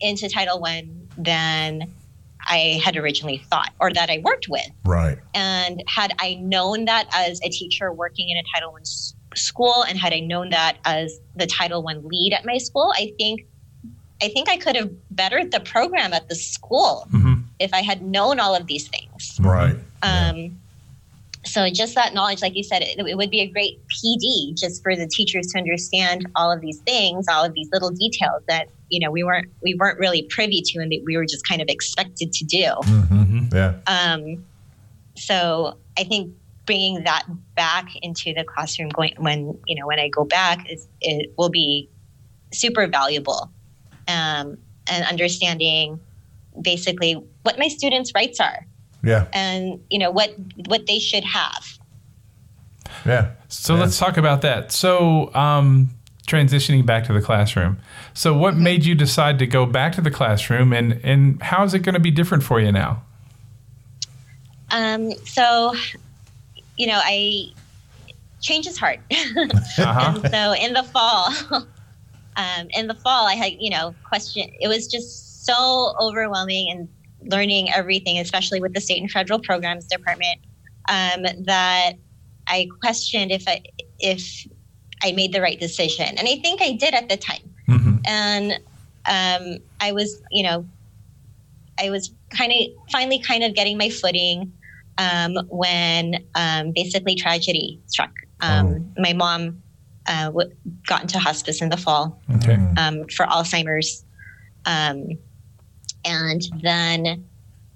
into 0.00 0.28
Title 0.28 0.60
One 0.60 1.08
than 1.18 1.94
I 2.46 2.80
had 2.84 2.96
originally 2.96 3.38
thought 3.50 3.72
or 3.80 3.92
that 3.92 4.10
I 4.10 4.18
worked 4.24 4.48
with. 4.48 4.66
Right. 4.84 5.18
And 5.34 5.82
had 5.88 6.14
I 6.20 6.34
known 6.34 6.84
that 6.86 7.08
as 7.14 7.40
a 7.42 7.48
teacher 7.48 7.92
working 7.92 8.28
in 8.28 8.36
a 8.36 8.42
Title 8.54 8.72
One 8.72 8.82
s- 8.82 9.14
school, 9.34 9.84
and 9.88 9.98
had 9.98 10.12
I 10.12 10.20
known 10.20 10.50
that 10.50 10.78
as 10.84 11.18
the 11.36 11.46
Title 11.46 11.82
One 11.82 12.06
lead 12.06 12.32
at 12.32 12.44
my 12.44 12.58
school, 12.58 12.92
I 12.96 13.12
think 13.18 13.42
I 14.22 14.28
think 14.28 14.48
I 14.48 14.56
could 14.56 14.76
have 14.76 14.90
bettered 15.10 15.50
the 15.50 15.60
program 15.60 16.12
at 16.12 16.28
the 16.28 16.36
school 16.36 17.06
Mhm. 17.10 17.44
if 17.58 17.74
I 17.74 17.82
had 17.82 18.00
known 18.00 18.38
all 18.38 18.54
of 18.54 18.66
these 18.68 18.88
things. 18.88 19.36
Right. 19.40 19.76
Um, 20.02 20.60
so 21.46 21.68
just 21.70 21.94
that 21.94 22.14
knowledge, 22.14 22.42
like 22.42 22.56
you 22.56 22.62
said, 22.62 22.82
it, 22.82 22.98
it 22.98 23.16
would 23.16 23.30
be 23.30 23.40
a 23.40 23.46
great 23.46 23.80
PD 23.88 24.56
just 24.56 24.82
for 24.82 24.96
the 24.96 25.06
teachers 25.06 25.46
to 25.48 25.58
understand 25.58 26.26
all 26.36 26.50
of 26.50 26.60
these 26.60 26.78
things, 26.80 27.26
all 27.28 27.44
of 27.44 27.52
these 27.54 27.68
little 27.72 27.90
details 27.90 28.42
that 28.48 28.68
you 28.88 29.00
know 29.00 29.10
we 29.10 29.22
weren't 29.22 29.48
we 29.62 29.74
weren't 29.74 29.98
really 29.98 30.22
privy 30.30 30.62
to, 30.64 30.80
and 30.80 30.90
that 30.90 31.02
we 31.04 31.16
were 31.16 31.26
just 31.26 31.46
kind 31.46 31.60
of 31.60 31.68
expected 31.68 32.32
to 32.32 32.44
do. 32.44 32.72
hmm 32.84 33.40
Yeah. 33.52 33.74
Um, 33.86 34.44
so 35.16 35.78
I 35.98 36.04
think 36.04 36.34
bringing 36.66 37.04
that 37.04 37.24
back 37.54 37.88
into 38.02 38.32
the 38.32 38.44
classroom, 38.44 38.88
going 38.88 39.14
when 39.18 39.58
you 39.66 39.76
know 39.78 39.86
when 39.86 39.98
I 39.98 40.08
go 40.08 40.24
back, 40.24 40.70
is 40.70 40.88
it 41.00 41.32
will 41.36 41.50
be 41.50 41.88
super 42.52 42.86
valuable, 42.86 43.50
um, 44.08 44.58
and 44.90 45.04
understanding 45.08 46.00
basically 46.60 47.14
what 47.42 47.58
my 47.58 47.68
students' 47.68 48.12
rights 48.14 48.40
are 48.40 48.66
Yeah. 49.04 49.26
and 49.32 49.80
you 49.90 49.98
know 49.98 50.10
what 50.10 50.34
what 50.66 50.86
they 50.86 50.98
should 50.98 51.24
have. 51.24 51.78
Yeah. 53.04 53.32
So 53.48 53.74
let's 53.74 53.98
talk 53.98 54.16
about 54.16 54.42
that. 54.42 54.72
So, 54.72 55.34
um, 55.34 55.90
transitioning 56.26 56.86
back 56.86 57.04
to 57.04 57.12
the 57.12 57.20
classroom. 57.20 57.78
So, 58.14 58.36
what 58.36 58.56
made 58.56 58.84
you 58.84 58.94
decide 58.94 59.38
to 59.40 59.46
go 59.46 59.66
back 59.66 59.94
to 59.94 60.00
the 60.00 60.10
classroom, 60.10 60.72
and 60.72 61.00
and 61.04 61.42
how 61.42 61.64
is 61.64 61.74
it 61.74 61.80
going 61.80 61.94
to 61.94 62.00
be 62.00 62.10
different 62.10 62.42
for 62.42 62.60
you 62.60 62.72
now? 62.72 63.02
Um, 64.70 65.12
so, 65.24 65.74
you 66.76 66.86
know, 66.86 67.00
I 67.02 67.52
change 68.40 68.66
is 68.66 68.78
hard. 68.78 69.00
Uh-huh. 69.76 70.20
and 70.22 70.30
so 70.30 70.52
in 70.52 70.72
the 70.72 70.82
fall, 70.82 71.32
um, 72.36 72.68
in 72.70 72.86
the 72.86 72.94
fall, 72.94 73.26
I 73.26 73.34
had 73.34 73.52
you 73.58 73.70
know 73.70 73.94
question. 74.04 74.50
It 74.60 74.68
was 74.68 74.86
just 74.86 75.44
so 75.44 75.94
overwhelming 76.00 76.70
and 76.70 76.88
learning 77.26 77.70
everything, 77.72 78.18
especially 78.18 78.60
with 78.60 78.74
the 78.74 78.80
state 78.80 79.00
and 79.00 79.10
federal 79.10 79.38
programs 79.40 79.86
department, 79.86 80.38
um, 80.88 81.22
that 81.44 81.92
I 82.46 82.68
questioned 82.82 83.32
if 83.32 83.44
I 83.48 83.62
if 83.98 84.46
I 85.02 85.12
made 85.12 85.32
the 85.32 85.40
right 85.40 85.58
decision, 85.58 86.06
and 86.06 86.20
I 86.28 86.36
think 86.36 86.60
I 86.62 86.72
did 86.72 86.94
at 86.94 87.08
the 87.08 87.16
time. 87.16 87.54
Mhm. 87.68 88.00
And 88.06 88.52
um, 89.06 89.58
I 89.80 89.92
was, 89.92 90.20
you 90.30 90.42
know, 90.44 90.66
I 91.78 91.90
was 91.90 92.12
kind 92.30 92.52
of 92.52 92.58
finally 92.90 93.18
kind 93.18 93.42
of 93.44 93.54
getting 93.54 93.76
my 93.76 93.90
footing 93.90 94.52
um, 94.98 95.34
when 95.48 96.24
um, 96.34 96.72
basically 96.74 97.14
tragedy 97.16 97.80
struck. 97.86 98.12
Um, 98.40 98.92
My 98.98 99.12
mom 99.12 99.62
uh, 100.06 100.26
w- 100.26 100.50
got 100.86 101.02
into 101.02 101.18
hospice 101.18 101.62
in 101.62 101.70
the 101.70 101.76
fall 101.76 102.20
Okay. 102.36 102.58
um, 102.76 103.04
for 103.08 103.26
Alzheimer's. 103.26 104.04
And 106.04 106.42
then 106.62 107.24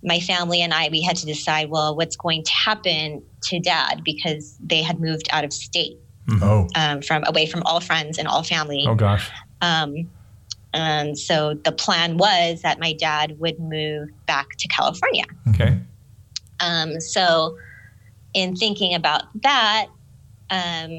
my 0.02 0.20
family 0.20 0.62
and 0.62 0.72
I, 0.72 0.88
we 0.90 1.02
had 1.02 1.16
to 1.16 1.26
decide, 1.26 1.70
well, 1.70 1.96
what's 1.96 2.16
going 2.16 2.44
to 2.44 2.52
happen 2.52 3.22
to 3.44 3.58
dad 3.60 4.02
because 4.04 4.56
they 4.60 4.82
had 4.82 5.00
moved 5.00 5.28
out 5.32 5.44
of 5.44 5.52
state 5.52 5.98
Oh. 6.42 6.68
um, 6.74 7.00
from 7.00 7.24
away 7.26 7.46
from 7.46 7.62
all 7.64 7.80
friends 7.80 8.18
and 8.18 8.28
all 8.28 8.42
family. 8.42 8.84
Oh 8.86 8.94
gosh. 8.94 9.30
Um, 9.62 10.10
and 10.74 11.18
so 11.18 11.54
the 11.54 11.72
plan 11.72 12.18
was 12.18 12.60
that 12.62 12.78
my 12.78 12.92
dad 12.92 13.38
would 13.40 13.58
move 13.58 14.10
back 14.26 14.48
to 14.58 14.68
California. 14.68 15.24
Okay. 15.48 15.78
Um, 16.60 17.00
so, 17.00 17.56
in 18.34 18.56
thinking 18.56 18.94
about 18.94 19.22
that, 19.42 19.86
um, 20.50 20.90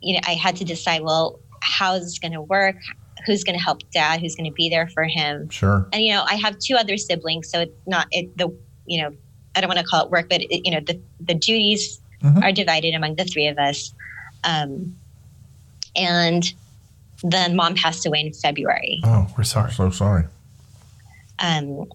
you 0.00 0.14
know, 0.14 0.20
I 0.26 0.34
had 0.34 0.56
to 0.56 0.64
decide, 0.64 1.02
well, 1.02 1.38
how 1.62 1.94
is 1.94 2.04
this 2.04 2.18
going 2.18 2.32
to 2.32 2.42
work? 2.42 2.76
Who's 3.26 3.44
going 3.44 3.58
to 3.58 3.62
help 3.64 3.80
dad? 3.90 4.20
Who's 4.20 4.34
going 4.34 4.50
to 4.50 4.54
be 4.54 4.68
there 4.68 4.88
for 4.88 5.04
him? 5.04 5.48
Sure. 5.50 5.88
And 5.92 6.02
you 6.02 6.12
know, 6.12 6.24
I 6.28 6.34
have 6.34 6.58
two 6.58 6.74
other 6.76 6.96
siblings, 6.96 7.48
so 7.50 7.60
it's 7.60 7.72
not 7.86 8.06
it, 8.10 8.36
the 8.36 8.48
you 8.86 9.02
know, 9.02 9.12
I 9.54 9.60
don't 9.60 9.68
want 9.68 9.80
to 9.80 9.84
call 9.86 10.04
it 10.04 10.10
work, 10.10 10.28
but 10.28 10.40
it, 10.42 10.64
you 10.66 10.72
know, 10.72 10.80
the 10.80 11.00
the 11.20 11.34
duties 11.34 12.00
Mhm. 12.22 12.42
are 12.42 12.50
divided 12.50 12.94
among 12.94 13.14
the 13.14 13.24
three 13.24 13.46
of 13.46 13.58
us. 13.58 13.94
Um, 14.42 14.96
and 15.94 16.52
then 17.22 17.54
mom 17.54 17.74
passed 17.76 18.06
away 18.06 18.20
in 18.20 18.32
February. 18.32 19.00
Oh, 19.04 19.28
we're 19.36 19.44
sorry. 19.44 19.70
So 19.72 19.90
sorry. 19.90 20.24
Um, 21.38 21.86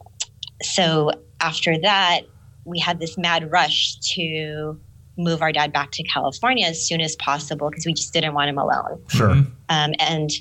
so 0.62 1.12
after 1.42 1.78
that, 1.80 2.22
we 2.66 2.80
had 2.80 3.00
this 3.00 3.18
mad 3.18 3.52
rush 3.52 3.96
to 4.16 4.80
move 5.18 5.42
our 5.42 5.52
dad 5.52 5.74
back 5.74 5.92
to 5.92 6.04
California 6.04 6.66
as 6.66 6.82
soon 6.82 7.02
as 7.02 7.16
possible 7.18 7.70
because 7.70 7.86
we 7.86 7.94
just 7.94 8.14
didn't 8.14 8.34
want 8.34 8.50
him 8.50 8.58
alone. 8.58 9.02
Sure. 9.10 9.30
Mhm. 9.30 9.52
Um, 9.70 9.94
and 10.00 10.32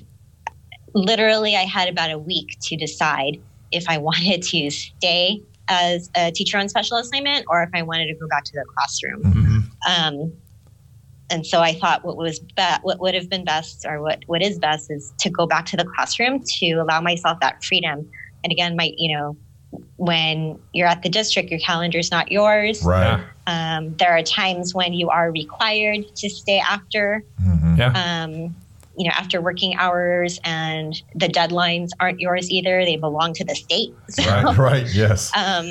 literally, 0.94 1.56
I 1.56 1.62
had 1.64 1.88
about 1.88 2.10
a 2.10 2.18
week 2.18 2.56
to 2.62 2.76
decide 2.76 3.38
if 3.70 3.84
I 3.88 3.98
wanted 4.08 4.42
to 4.42 4.70
stay 4.70 5.40
as 5.68 6.10
a 6.16 6.30
teacher 6.32 6.58
on 6.58 6.68
special 6.68 6.98
assignment 6.98 7.46
or 7.48 7.62
if 7.62 7.70
I 7.74 7.82
wanted 7.82 8.06
to 8.08 8.14
go 8.14 8.26
back 8.28 8.44
to 8.44 8.52
the 8.52 8.64
classroom. 8.76 9.22
Mhm. 9.22 9.62
Um, 9.88 10.32
and 11.30 11.46
so 11.46 11.60
I 11.60 11.72
thought 11.72 12.04
what 12.04 12.16
was 12.16 12.40
be- 12.40 12.62
what 12.82 13.00
would 13.00 13.14
have 13.14 13.30
been 13.30 13.44
best, 13.44 13.86
or 13.88 14.02
what 14.02 14.20
what 14.26 14.42
is 14.42 14.58
best, 14.58 14.90
is 14.90 15.12
to 15.20 15.30
go 15.30 15.46
back 15.46 15.64
to 15.66 15.76
the 15.76 15.84
classroom 15.96 16.42
to 16.58 16.72
allow 16.74 17.00
myself 17.00 17.38
that 17.40 17.64
freedom. 17.64 18.10
And 18.44 18.52
again, 18.52 18.76
my 18.76 18.92
you 18.98 19.16
know, 19.16 19.36
when 19.96 20.58
you're 20.74 20.88
at 20.88 21.02
the 21.02 21.08
district, 21.08 21.48
your 21.50 21.60
calendar 21.60 21.98
is 21.98 22.10
not 22.10 22.30
yours. 22.30 22.82
Right. 22.84 23.24
Um, 23.46 23.96
there 23.96 24.10
are 24.12 24.22
times 24.22 24.74
when 24.74 24.92
you 24.92 25.08
are 25.08 25.30
required 25.32 26.04
to 26.16 26.28
stay 26.28 26.58
after, 26.58 27.24
Mhm. 27.40 27.78
Yeah. 27.78 27.92
um, 28.24 28.54
you 28.96 29.08
know, 29.08 29.14
after 29.14 29.40
working 29.40 29.74
hours, 29.76 30.38
and 30.44 30.94
the 31.14 31.28
deadlines 31.28 31.88
aren't 32.00 32.20
yours 32.20 32.50
either. 32.50 32.84
They 32.84 32.96
belong 32.96 33.32
to 33.34 33.44
the 33.44 33.54
state. 33.54 33.94
So, 34.10 34.24
Right. 34.24 34.58
Right. 34.58 34.94
Yes. 34.94 35.30
um, 35.36 35.66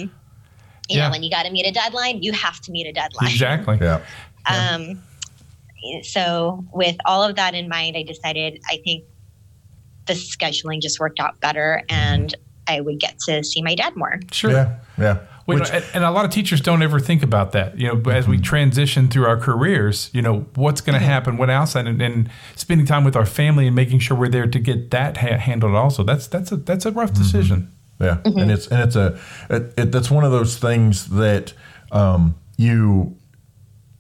you 0.90 0.98
Yeah. 0.98 1.06
know, 1.06 1.12
when 1.12 1.24
you 1.24 1.30
got 1.30 1.44
to 1.46 1.52
meet 1.52 1.66
a 1.66 1.72
deadline, 1.72 2.24
you 2.24 2.32
have 2.34 2.60
to 2.62 2.72
meet 2.72 2.88
a 2.88 2.94
deadline. 2.94 3.30
Exactly. 3.32 3.78
Yeah. 3.82 4.02
Um, 4.48 5.04
so, 6.02 6.66
with 6.74 6.96
all 7.06 7.24
of 7.24 7.36
that 7.36 7.54
in 7.54 7.70
mind, 7.70 7.96
I 7.96 8.02
decided 8.04 8.60
I 8.70 8.80
think 8.84 9.04
the 10.08 10.14
scheduling 10.14 10.82
just 10.82 11.00
worked 11.00 11.20
out 11.20 11.40
better 11.42 11.84
and 11.90 12.34
I 12.68 12.82
would 12.82 13.00
get 13.00 13.20
to 13.28 13.44
see 13.44 13.62
my 13.62 13.76
dad 13.76 13.94
more. 13.96 14.20
Sure. 14.32 14.52
Yeah. 14.52 14.80
Yeah. 14.98 15.20
Well, 15.48 15.58
you 15.58 15.64
know, 15.64 15.70
and, 15.72 15.86
and 15.94 16.04
a 16.04 16.12
lot 16.12 16.24
of 16.26 16.32
teachers 16.32 16.62
don't 16.62 16.82
ever 16.84 17.00
think 17.00 17.24
about 17.24 17.52
that. 17.54 17.78
You 17.78 17.88
know, 17.88 17.96
but 17.96 18.16
as 18.16 18.28
we 18.28 18.36
Mm-hmm. 18.36 18.44
transition 18.44 19.08
through 19.08 19.26
our 19.26 19.38
careers, 19.38 20.10
you 20.14 20.22
know, 20.22 20.46
what's 20.56 20.82
going 20.82 21.00
to 21.00 21.06
happen, 21.06 21.38
what 21.38 21.50
outside, 21.50 21.88
and, 21.88 22.02
and 22.02 22.30
spending 22.56 22.86
time 22.86 23.04
with 23.04 23.16
our 23.16 23.26
family 23.26 23.68
and 23.68 23.76
making 23.76 24.00
sure 24.00 24.16
we're 24.16 24.30
there 24.30 24.48
to 24.48 24.60
get 24.60 24.92
that 24.92 25.18
ha- 25.18 25.38
handled. 25.38 25.76
Also, 25.76 26.04
that's 26.04 26.28
that's 26.28 26.52
a 26.52 26.58
that's 26.58 26.86
a 26.86 26.92
rough 26.92 27.14
decision. 27.14 27.72
Yeah, 28.00 28.18
and 28.26 28.52
it's 28.52 28.68
and 28.68 28.82
it's 28.82 28.96
a 28.96 29.20
it, 29.50 29.74
it, 29.78 29.92
that's 29.92 30.10
one 30.12 30.24
of 30.24 30.32
those 30.32 30.58
things 30.58 31.08
that 31.10 31.54
um, 31.92 32.36
you 32.58 33.16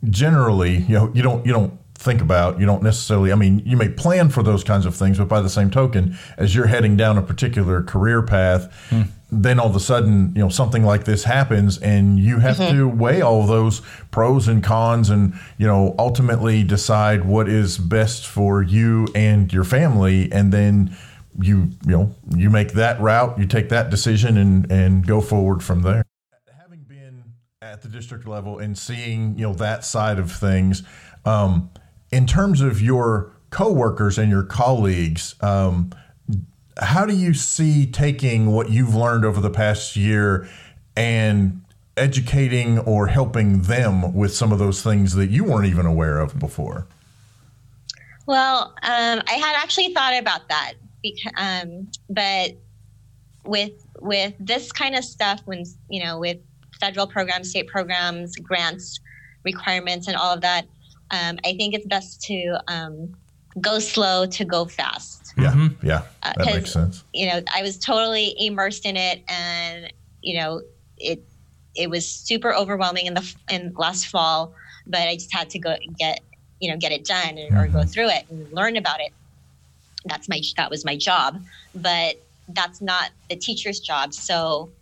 generally 0.10 0.77
you 0.77 0.95
know 0.95 1.12
you 1.13 1.21
don't 1.21 1.45
you 1.45 1.54
don't 1.54 1.73
think 2.01 2.21
about 2.21 2.59
you 2.59 2.65
don't 2.65 2.83
necessarily 2.83 3.31
I 3.31 3.35
mean 3.35 3.59
you 3.65 3.77
may 3.77 3.89
plan 3.89 4.29
for 4.29 4.43
those 4.43 4.63
kinds 4.63 4.85
of 4.85 4.95
things 4.95 5.17
but 5.17 5.27
by 5.27 5.41
the 5.41 5.49
same 5.49 5.69
token 5.69 6.17
as 6.37 6.55
you're 6.55 6.67
heading 6.67 6.97
down 6.97 7.17
a 7.17 7.21
particular 7.21 7.83
career 7.83 8.21
path 8.21 8.69
then 9.31 9.59
all 9.59 9.67
of 9.67 9.75
a 9.75 9.79
sudden 9.79 10.33
you 10.35 10.41
know 10.41 10.49
something 10.49 10.83
like 10.83 11.05
this 11.05 11.23
happens 11.23 11.77
and 11.77 12.19
you 12.19 12.39
have 12.39 12.57
to 12.57 12.87
weigh 12.87 13.21
all 13.21 13.47
those 13.47 13.81
pros 14.11 14.47
and 14.47 14.61
cons 14.61 15.09
and 15.09 15.33
you 15.57 15.65
know 15.65 15.95
ultimately 15.97 16.63
decide 16.63 17.23
what 17.23 17.47
is 17.47 17.77
best 17.77 18.27
for 18.27 18.61
you 18.61 19.07
and 19.15 19.53
your 19.53 19.63
family. 19.63 20.29
And 20.31 20.51
then 20.51 20.95
you 21.39 21.69
you 21.85 21.91
know 21.91 22.15
you 22.35 22.49
make 22.49 22.73
that 22.73 22.99
route 22.99 23.39
you 23.39 23.45
take 23.47 23.69
that 23.69 23.89
decision 23.89 24.35
and 24.37 24.69
and 24.69 25.07
go 25.07 25.21
forward 25.21 25.63
from 25.63 25.81
there. 25.81 26.03
Having 26.59 26.81
been 26.81 27.23
at 27.61 27.81
the 27.81 27.87
district 27.87 28.27
level 28.27 28.59
and 28.59 28.77
seeing 28.77 29.37
you 29.37 29.47
know 29.47 29.53
that 29.53 29.85
side 29.85 30.19
of 30.19 30.29
things 30.29 30.83
um, 31.23 31.69
in 32.12 32.26
terms 32.26 32.62
of 32.62 32.82
your 32.82 33.32
coworkers 33.50 34.17
and 34.17 34.30
your 34.30 34.43
colleagues 34.43 35.36
um, 35.41 35.91
how 36.80 37.06
do 37.06 37.15
you 37.15 37.34
see 37.34 37.86
taking 37.86 38.52
what 38.52 38.69
you've 38.69 38.95
learned 38.95 39.26
over 39.26 39.39
the 39.39 39.50
past 39.50 39.95
year 39.95 40.47
and 40.95 41.62
educating 41.97 42.80
or 42.80 43.08
helping 43.08 43.63
them 43.63 44.13
with 44.13 44.34
some 44.34 44.52
of 44.52 44.60
those 44.60 44.82
things 44.82 45.13
that 45.15 45.30
you 45.30 45.43
weren't 45.43 45.67
even 45.67 45.86
aware 45.86 46.19
of 46.19 46.38
before? 46.39 46.88
Well, 48.26 48.74
um, 48.84 49.21
I 49.28 49.34
had 49.34 49.56
actually 49.62 49.93
thought 49.93 50.17
about 50.17 50.47
that, 50.50 50.74
because, 51.04 51.34
um, 51.38 51.88
but 52.10 52.52
with 53.45 53.74
with 54.00 54.34
this 54.39 54.71
kind 54.71 54.95
of 54.95 55.04
stuff, 55.04 55.41
when 55.45 55.63
you 55.89 56.04
know, 56.04 56.19
with 56.19 56.38
federal 56.80 57.08
programs, 57.08 57.50
state 57.50 57.67
programs, 57.67 58.36
grants, 58.38 59.00
requirements, 59.43 60.08
and 60.08 60.15
all 60.15 60.34
of 60.34 60.41
that, 60.41 60.65
um, 61.12 61.38
I 61.45 61.56
think 61.58 61.74
it's 61.76 61.86
best 61.88 62.21
to 62.24 62.58
um, 62.67 63.15
go 63.60 63.80
slow 63.80 64.26
to 64.26 64.45
go 64.45 64.65
fast. 64.65 65.34
yeah 65.38 65.52
Mhm. 65.54 65.78
yeah 65.84 66.02
Uh, 66.24 66.34
that 66.38 66.45
'cause, 66.45 66.56
makes 66.56 66.71
sense 66.74 67.04
You 67.13 67.28
know, 67.28 67.41
I 67.54 67.62
was 67.62 67.78
totally 67.78 68.34
immersed 68.38 68.86
in 68.86 68.95
it, 68.95 69.24
and 69.28 69.91
you 70.21 70.39
know, 70.39 70.62
it 70.97 71.19
it 71.76 71.89
was 71.89 72.06
super 72.10 72.54
overwhelming 72.54 73.06
in 73.06 73.13
the 73.13 73.36
in 73.50 73.74
last 73.76 74.06
fall, 74.08 74.54
but 74.88 75.02
I 75.08 75.15
just 75.15 75.34
had 75.34 75.50
to 75.52 75.60
go 75.60 75.76
get 75.97 76.19
you 76.60 76.69
know 76.71 76.78
get 76.78 76.91
it 76.91 77.06
done 77.06 77.38
and 77.38 77.56
or 77.58 77.67
go 77.67 77.84
through 77.84 78.10
it 78.10 78.26
and 78.30 78.47
learn 78.52 78.78
about 78.78 79.00
it. 79.02 79.12
That's 80.06 80.28
my 80.30 80.39
that 80.58 80.69
was 80.69 80.86
my 80.86 80.95
job, 80.97 81.38
but 81.74 82.15
that's 82.47 82.82
not 82.82 83.12
the 83.30 83.36
teacher's 83.36 83.80
job. 83.80 84.13
So, 84.13 84.74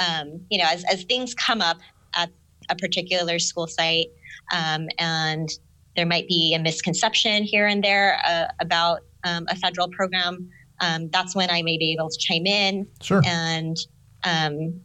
um, 0.00 0.46
you 0.50 0.58
know, 0.58 0.66
as 0.68 0.84
as 0.92 1.04
things 1.04 1.34
come 1.34 1.60
up 1.60 1.78
at 2.14 2.30
a 2.68 2.74
particular 2.76 3.38
school 3.38 3.66
site, 3.66 4.08
um, 4.52 4.88
and 4.98 5.48
there 5.96 6.06
might 6.06 6.28
be 6.28 6.54
a 6.54 6.58
misconception 6.58 7.42
here 7.42 7.66
and 7.66 7.82
there 7.82 8.20
uh, 8.24 8.46
about 8.60 9.00
um, 9.24 9.46
a 9.48 9.56
federal 9.56 9.88
program. 9.88 10.50
Um, 10.80 11.08
that's 11.08 11.34
when 11.34 11.50
I 11.50 11.62
may 11.62 11.78
be 11.78 11.92
able 11.92 12.10
to 12.10 12.18
chime 12.18 12.46
in 12.46 12.86
sure 13.00 13.22
and 13.24 13.76
um, 14.24 14.80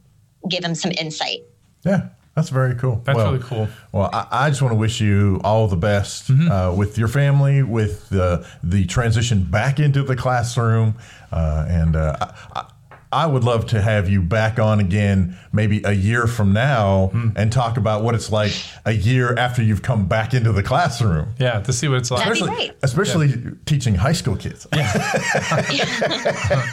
give 0.48 0.62
them 0.62 0.74
some 0.74 0.90
insight. 0.92 1.40
Yeah, 1.84 2.08
that's 2.34 2.48
very 2.48 2.74
cool. 2.76 3.02
That's 3.04 3.16
well, 3.16 3.32
really 3.32 3.44
cool. 3.44 3.68
Well, 3.92 4.08
I, 4.12 4.26
I 4.30 4.48
just 4.48 4.62
want 4.62 4.72
to 4.72 4.78
wish 4.78 5.00
you 5.00 5.40
all 5.44 5.68
the 5.68 5.76
best 5.76 6.30
uh, 6.30 6.74
with 6.76 6.96
your 6.96 7.08
family, 7.08 7.62
with 7.62 8.08
the 8.08 8.46
the 8.62 8.86
transition 8.86 9.44
back 9.44 9.78
into 9.78 10.02
the 10.02 10.16
classroom, 10.16 10.94
uh, 11.30 11.66
and 11.68 11.94
uh, 11.94 12.16
I, 12.56 12.71
I- 13.12 13.22
I 13.22 13.26
would 13.26 13.44
love 13.44 13.66
to 13.68 13.80
have 13.80 14.08
you 14.08 14.20
back 14.20 14.58
on 14.58 14.80
again, 14.80 15.36
maybe 15.52 15.80
a 15.84 15.92
year 15.92 16.26
from 16.26 16.52
now, 16.52 17.10
and 17.36 17.52
talk 17.52 17.76
about 17.76 18.02
what 18.02 18.14
it's 18.16 18.32
like 18.32 18.52
a 18.84 18.90
year 18.92 19.34
after 19.36 19.62
you've 19.62 19.82
come 19.82 20.06
back 20.06 20.34
into 20.34 20.50
the 20.50 20.62
classroom. 20.62 21.34
Yeah, 21.38 21.60
to 21.60 21.72
see 21.72 21.86
what 21.88 21.98
it's 21.98 22.10
like. 22.10 22.24
That'd 22.26 22.42
be 22.44 22.72
Especially, 22.82 23.28
great. 23.28 23.32
especially 23.32 23.56
teaching 23.66 23.94
high 23.94 24.12
school 24.12 24.34
kids. 24.36 24.66
Yeah. 24.74 24.90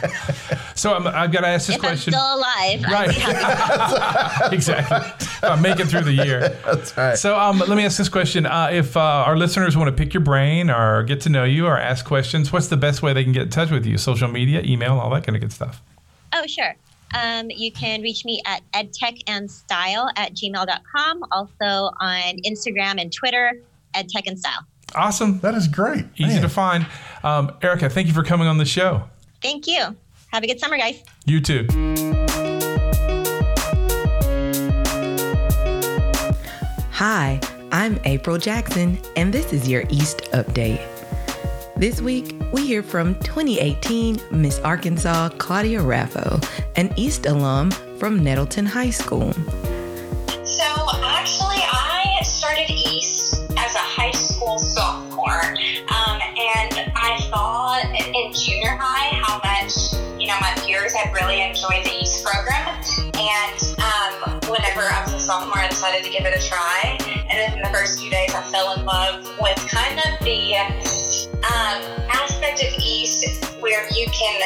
So 0.74 0.94
I'm, 0.94 1.06
I've 1.06 1.30
got 1.30 1.40
to 1.42 1.46
ask 1.48 1.66
this 1.66 1.76
If 1.76 1.82
I'm 1.84 1.88
question. 1.90 2.12
still 2.14 2.22
alive, 2.36 2.82
I'd 2.86 2.90
Right. 2.90 3.08
be 3.10 3.14
happy. 3.16 4.54
exactly. 4.56 5.26
I'm 5.42 5.60
making 5.60 5.86
through 5.86 6.04
the 6.04 6.12
year. 6.14 6.56
That's 6.64 6.96
right. 6.96 7.18
So 7.18 7.38
um, 7.38 7.58
let 7.58 7.70
me 7.76 7.84
ask 7.84 7.98
this 7.98 8.08
question: 8.08 8.46
uh, 8.46 8.70
If 8.72 8.96
uh, 8.96 9.00
our 9.00 9.36
listeners 9.36 9.76
want 9.76 9.88
to 9.88 9.92
pick 10.04 10.14
your 10.14 10.22
brain 10.22 10.70
or 10.70 11.02
get 11.02 11.20
to 11.22 11.28
know 11.28 11.44
you 11.44 11.66
or 11.66 11.76
ask 11.78 12.06
questions, 12.06 12.50
what's 12.50 12.68
the 12.68 12.78
best 12.78 13.02
way 13.02 13.12
they 13.12 13.24
can 13.24 13.32
get 13.34 13.42
in 13.42 13.50
touch 13.50 13.70
with 13.70 13.84
you? 13.84 13.98
Social 13.98 14.28
media, 14.28 14.62
email, 14.64 14.98
all 14.98 15.10
that 15.10 15.26
kind 15.26 15.36
of 15.36 15.42
good 15.42 15.52
stuff. 15.52 15.82
Oh, 16.32 16.46
sure. 16.46 16.74
Um, 17.14 17.50
you 17.50 17.72
can 17.72 18.02
reach 18.02 18.24
me 18.24 18.40
at 18.46 18.62
edtechandstyle 18.72 20.10
at 20.16 20.34
gmail.com. 20.34 21.24
Also 21.32 21.64
on 21.64 22.36
Instagram 22.46 23.00
and 23.00 23.12
Twitter, 23.12 23.60
edtechandstyle. 23.94 24.64
Awesome. 24.94 25.40
That 25.40 25.54
is 25.54 25.68
great. 25.68 26.04
Easy 26.16 26.34
Man. 26.34 26.42
to 26.42 26.48
find. 26.48 26.86
Um, 27.22 27.52
Erica, 27.62 27.90
thank 27.90 28.06
you 28.08 28.14
for 28.14 28.22
coming 28.22 28.46
on 28.46 28.58
the 28.58 28.64
show. 28.64 29.04
Thank 29.42 29.66
you. 29.66 29.96
Have 30.32 30.44
a 30.44 30.46
good 30.46 30.60
summer, 30.60 30.76
guys. 30.78 31.02
You 31.26 31.40
too. 31.40 31.66
Hi, 36.92 37.40
I'm 37.72 37.98
April 38.04 38.36
Jackson, 38.36 38.98
and 39.16 39.32
this 39.32 39.52
is 39.52 39.68
your 39.68 39.84
East 39.88 40.22
Update. 40.32 40.84
This 41.80 42.02
week, 42.02 42.36
we 42.52 42.66
hear 42.66 42.82
from 42.82 43.14
2018 43.20 44.20
Miss 44.32 44.58
Arkansas 44.58 45.30
Claudia 45.38 45.80
Raffo, 45.80 46.36
an 46.76 46.92
East 46.94 47.24
alum 47.24 47.70
from 47.96 48.22
Nettleton 48.22 48.66
High 48.66 48.90
School. 48.90 49.32
So, 50.44 50.68
actually, 51.00 51.64
I 51.64 52.18
started 52.22 52.68
East 52.68 53.48
as 53.56 53.74
a 53.74 53.86
high 53.96 54.10
school 54.10 54.58
sophomore, 54.58 55.40
um, 55.40 56.20
and 56.36 56.92
I 56.94 57.18
saw 57.30 57.80
in 57.80 58.34
junior 58.34 58.76
high 58.78 59.16
how 59.16 59.40
much 59.42 59.94
you 60.20 60.26
know 60.26 60.36
my 60.38 60.52
peers 60.60 60.92
had 60.92 61.14
really 61.14 61.40
enjoyed 61.40 61.82
the 61.82 61.96
East 61.98 62.22
program, 62.22 62.76
and 63.16 63.58
um, 63.80 64.38
whenever 64.50 64.82
I 64.82 65.02
was 65.02 65.14
a 65.14 65.18
sophomore, 65.18 65.56
I 65.56 65.68
decided 65.68 66.04
to 66.04 66.10
give 66.10 66.26
it 66.26 66.36
a 66.36 66.46
try. 66.46 66.98
And 67.30 67.54
in 67.54 67.62
the 67.62 67.70
first 67.70 68.00
few 68.00 68.10
days, 68.10 68.34
I 68.34 68.42
fell 68.42 68.74
in 68.74 68.84
love 68.84 69.24
with 69.40 69.56
kind 69.70 69.98
of 69.98 70.18
the 70.26 70.99
um, 71.44 71.80
aspect 72.10 72.62
of 72.62 72.72
East 72.78 73.44
where 73.60 73.86
you 73.92 74.06
can 74.10 74.40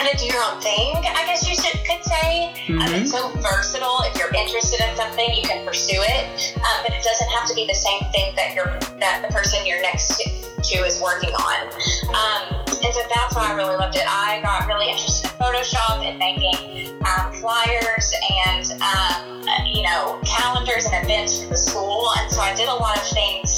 kind 0.00 0.08
of 0.08 0.18
do 0.18 0.26
your 0.26 0.42
own 0.44 0.60
thing, 0.60 0.96
I 0.96 1.26
guess 1.26 1.46
you 1.46 1.54
should, 1.54 1.76
could 1.84 2.02
say. 2.04 2.54
Mm-hmm. 2.54 2.80
Um, 2.80 2.94
it's 2.94 3.10
so 3.12 3.28
versatile. 3.42 4.00
If 4.08 4.16
you're 4.16 4.32
interested 4.34 4.80
in 4.80 4.96
something, 4.96 5.28
you 5.34 5.42
can 5.42 5.66
pursue 5.66 6.00
it. 6.00 6.56
Um, 6.56 6.78
but 6.82 6.94
it 6.94 7.02
doesn't 7.02 7.30
have 7.36 7.46
to 7.48 7.54
be 7.54 7.66
the 7.66 7.74
same 7.74 8.00
thing 8.12 8.34
that 8.36 8.54
you're 8.54 8.78
that 9.00 9.24
the 9.26 9.32
person 9.32 9.66
you're 9.66 9.82
next 9.82 10.16
to, 10.16 10.24
to 10.62 10.76
is 10.84 11.00
working 11.00 11.34
on. 11.34 11.68
Um, 12.16 12.64
and 12.80 12.94
so 12.94 13.00
that's 13.14 13.36
why 13.36 13.50
I 13.50 13.54
really 13.54 13.76
loved 13.76 13.96
it. 13.96 14.04
I 14.06 14.40
got 14.42 14.66
really 14.66 14.88
interested 14.88 15.28
in 15.28 15.36
Photoshop 15.36 16.00
and 16.00 16.18
making 16.18 16.96
um, 17.04 17.32
flyers 17.34 18.14
and 18.46 18.64
um, 18.80 19.44
you 19.66 19.82
know 19.82 20.20
calendars 20.24 20.86
and 20.86 21.04
events 21.04 21.42
for 21.42 21.50
the 21.50 21.56
school. 21.56 22.08
And 22.18 22.30
so 22.30 22.40
I 22.40 22.54
did 22.54 22.68
a 22.68 22.74
lot 22.74 22.96
of 22.96 23.04
things 23.04 23.49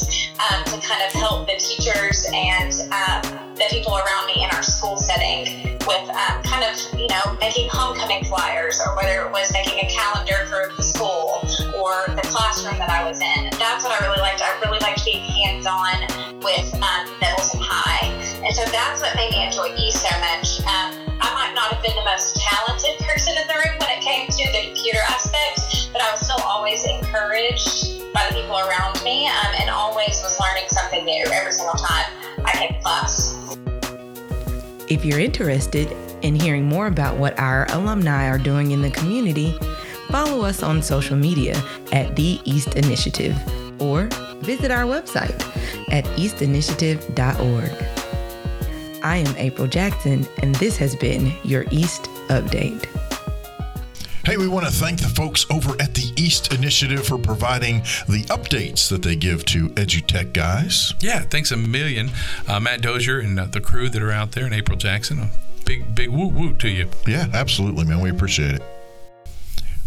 um, 0.51 0.65
to 0.65 0.79
kind 0.81 1.03
of 1.07 1.13
help 1.13 1.47
the 1.47 1.57
teachers 1.59 2.27
and 2.33 2.73
um, 2.91 3.55
the 3.55 3.67
people 3.71 3.95
around 3.95 4.27
me 4.27 4.43
in 4.43 4.51
our 4.51 4.63
school 4.63 4.97
setting 4.97 5.79
with 5.87 6.09
um, 6.11 6.43
kind 6.43 6.65
of, 6.65 6.75
you 6.99 7.09
know, 7.09 7.37
making 7.41 7.69
homecoming 7.71 8.25
flyers 8.25 8.81
or 8.81 8.97
whether 8.97 9.27
it 9.27 9.31
was 9.31 9.53
making 9.53 9.79
a 9.85 9.89
calendar 9.91 10.47
for 10.47 10.73
the 10.77 10.83
school 10.83 11.43
or 11.79 12.07
the 12.15 12.27
classroom 12.31 12.79
that 12.79 12.91
I 12.91 13.07
was 13.07 13.21
in. 13.21 13.51
That's 13.59 13.85
what 13.85 13.93
I 13.93 14.07
really 14.07 14.21
liked. 14.21 14.41
I 14.43 14.59
really 14.65 14.79
liked 14.81 15.05
being 15.05 15.23
hands 15.23 15.67
on 15.67 16.41
with 16.41 16.75
um, 16.75 17.05
middles 17.21 17.53
high. 17.59 18.07
And 18.43 18.55
so 18.55 18.65
that's 18.71 19.01
what 19.01 19.15
made 19.15 19.31
me 19.31 19.47
enjoy 19.47 19.75
E 19.77 19.91
so 19.91 20.11
much. 20.19 20.61
Um, 20.67 21.13
I 21.23 21.31
might 21.35 21.55
not 21.55 21.71
have 21.75 21.83
been 21.83 21.95
the 21.95 22.05
most 22.05 22.35
talented 22.37 22.99
person 23.07 23.35
in 23.39 23.47
the 23.47 23.52
always 26.63 26.87
encouraged 26.87 28.13
by 28.15 28.25
the 28.29 28.37
people 28.37 28.57
around 28.57 29.03
me 29.03 29.27
um, 29.27 29.53
and 29.61 29.69
always 29.69 30.23
was 30.23 30.39
learning 30.39 30.69
something 30.69 31.05
new 31.05 31.25
every 31.33 31.51
single 31.51 31.75
time 31.75 32.07
I 32.45 32.53
came 32.53 32.73
to 32.73 32.81
class. 32.81 33.37
If 34.89 35.05
you're 35.05 35.19
interested 35.19 35.91
in 36.23 36.37
hearing 36.37 36.65
more 36.65 36.87
about 36.87 37.17
what 37.17 37.37
our 37.41 37.67
alumni 37.73 38.29
are 38.29 38.39
doing 38.39 38.71
in 38.71 38.81
the 38.81 38.93
community, 38.93 39.59
follow 40.09 40.45
us 40.45 40.63
on 40.63 40.81
social 40.83 41.17
media 41.17 41.61
at 41.91 42.15
The 42.15 42.41
East 42.45 42.77
Initiative 42.77 43.37
or 43.83 44.05
visit 44.37 44.71
our 44.71 44.85
website 44.85 45.35
at 45.91 46.05
eastinitiative.org. 46.15 47.73
I 49.03 49.17
am 49.17 49.37
April 49.37 49.67
Jackson, 49.67 50.29
and 50.45 50.55
this 50.55 50.77
has 50.77 50.95
been 50.95 51.33
your 51.43 51.65
East 51.73 52.05
Update. 52.29 52.92
Hey, 54.25 54.37
we 54.37 54.47
want 54.47 54.65
to 54.67 54.71
thank 54.71 55.01
the 55.01 55.09
folks 55.09 55.45
over 55.51 55.71
at 55.83 55.95
the 55.95 56.13
East 56.17 56.53
Initiative 56.53 57.05
for 57.05 57.19
providing 57.19 57.81
the 58.09 58.25
updates 58.29 58.89
that 58.89 59.03
they 59.03 59.17
give 59.17 59.45
to 59.47 59.69
EduTech 59.71 60.33
guys. 60.33 60.95
Yeah, 61.01 61.23
thanks 61.23 61.51
a 61.51 61.57
million, 61.57 62.09
uh, 62.47 62.61
Matt 62.61 62.83
Dozier 62.83 63.19
and 63.19 63.39
uh, 63.41 63.47
the 63.47 63.61
crew 63.61 63.89
that 63.89 64.01
are 64.01 64.13
out 64.13 64.31
there, 64.31 64.45
and 64.45 64.55
April 64.55 64.79
Jackson. 64.79 65.19
A 65.19 65.31
big, 65.65 65.93
big 65.97 66.09
woo 66.11 66.29
woo 66.29 66.55
to 66.55 66.69
you. 66.69 66.89
Yeah, 67.05 67.27
absolutely, 67.35 67.85
man. 67.85 67.99
We 67.99 68.11
appreciate 68.11 68.55
it. 68.55 68.63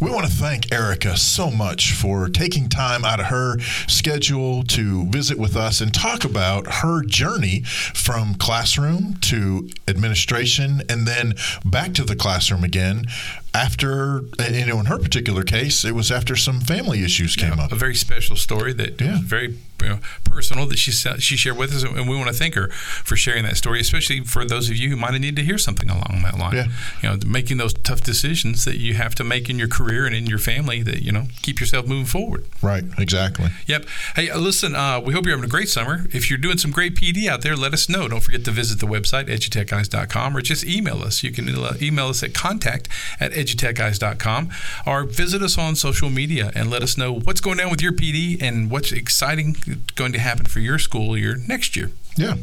We 0.01 0.11
want 0.11 0.27
to 0.27 0.31
thank 0.31 0.73
Erica 0.73 1.15
so 1.15 1.49
much 1.49 1.93
for 1.93 2.27
taking 2.27 2.67
time 2.67 3.05
out 3.05 3.21
of 3.21 3.27
her 3.27 3.57
schedule 3.87 4.63
to 4.63 5.05
visit 5.05 5.39
with 5.39 5.55
us 5.55 5.79
and 5.79 5.93
talk 5.93 6.25
about 6.25 6.67
her 6.67 7.01
journey 7.01 7.61
from 7.61 8.35
classroom 8.35 9.13
to 9.21 9.69
administration 9.87 10.81
and 10.89 11.07
then 11.07 11.35
back 11.63 11.93
to 11.93 12.03
the 12.03 12.17
classroom 12.17 12.65
again 12.65 13.05
after, 13.55 14.21
you 14.51 14.65
know, 14.65 14.79
in 14.81 14.85
her 14.87 14.99
particular 14.99 15.43
case, 15.43 15.85
it 15.85 15.95
was 15.95 16.11
after 16.11 16.35
some 16.35 16.59
family 16.59 17.03
issues 17.03 17.37
came 17.37 17.57
yeah, 17.57 17.63
up. 17.63 17.71
A 17.71 17.75
very 17.75 17.95
special 17.95 18.35
story 18.35 18.73
that 18.73 18.99
yeah. 18.99 19.11
was 19.11 19.21
very 19.21 19.57
you 19.81 19.89
know, 19.89 19.99
personal 20.23 20.65
that 20.67 20.77
she 20.77 20.91
she 20.91 21.37
shared 21.37 21.57
with 21.57 21.73
us, 21.73 21.83
and 21.83 22.09
we 22.09 22.15
want 22.15 22.27
to 22.27 22.33
thank 22.33 22.55
her 22.55 22.69
for 22.69 23.15
sharing 23.15 23.43
that 23.43 23.57
story, 23.57 23.79
especially 23.79 24.21
for 24.21 24.45
those 24.45 24.69
of 24.69 24.75
you 24.75 24.89
who 24.89 24.95
might 24.95 25.11
have 25.11 25.21
needed 25.21 25.35
to 25.37 25.43
hear 25.43 25.57
something 25.57 25.89
along 25.89 26.21
that 26.23 26.37
line. 26.37 26.55
Yeah. 26.55 26.67
You 27.01 27.09
know, 27.09 27.17
making 27.27 27.57
those 27.57 27.73
tough 27.73 28.01
decisions 28.01 28.65
that 28.65 28.77
you 28.77 28.95
have 28.95 29.15
to 29.15 29.23
make 29.23 29.49
in 29.49 29.59
your 29.59 29.67
career 29.67 30.05
and 30.05 30.15
in 30.15 30.25
your 30.25 30.39
family 30.39 30.81
that 30.83 31.01
you 31.01 31.11
know 31.11 31.27
keep 31.41 31.59
yourself 31.59 31.87
moving 31.87 32.05
forward. 32.05 32.45
Right. 32.61 32.83
Exactly. 32.97 33.49
Yep. 33.67 33.85
Hey, 34.15 34.29
uh, 34.29 34.39
listen. 34.39 34.75
Uh, 34.75 34.99
we 34.99 35.13
hope 35.13 35.25
you're 35.25 35.35
having 35.35 35.49
a 35.49 35.51
great 35.51 35.69
summer. 35.69 36.05
If 36.11 36.29
you're 36.29 36.39
doing 36.39 36.57
some 36.57 36.71
great 36.71 36.95
PD 36.95 37.27
out 37.27 37.41
there, 37.41 37.55
let 37.55 37.73
us 37.73 37.89
know. 37.89 38.07
Don't 38.07 38.21
forget 38.21 38.45
to 38.45 38.51
visit 38.51 38.79
the 38.79 38.87
website 38.87 39.27
edutechguys.com 39.27 40.35
or 40.35 40.41
just 40.41 40.65
email 40.65 41.01
us. 41.03 41.23
You 41.23 41.31
can 41.31 41.49
uh, 41.49 41.73
email 41.81 42.07
us 42.07 42.23
at 42.23 42.33
contact 42.33 42.87
at 43.19 43.31
edutechguys.com 43.45 44.49
or 44.85 45.03
visit 45.03 45.41
us 45.41 45.57
on 45.57 45.75
social 45.75 46.09
media 46.09 46.51
and 46.55 46.69
let 46.69 46.81
us 46.83 46.97
know 46.97 47.13
what's 47.13 47.41
going 47.41 47.59
on 47.59 47.69
with 47.69 47.81
your 47.81 47.91
PD 47.91 48.41
and 48.41 48.69
what's 48.69 48.91
exciting 48.91 49.55
going 49.95 50.11
to 50.13 50.19
happen 50.19 50.45
for 50.45 50.59
your 50.59 50.79
school 50.79 51.17
year 51.17 51.37
next 51.47 51.75
year. 51.75 51.91
Yeah. 52.17 52.35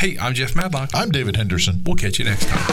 Hey, 0.00 0.18
I'm 0.18 0.34
Jeff 0.34 0.54
Madlock. 0.54 0.90
I'm 0.94 1.10
David 1.10 1.36
Henderson. 1.36 1.82
We'll 1.84 1.96
catch 1.96 2.18
you 2.18 2.24
next 2.24 2.46
time. 2.48 2.68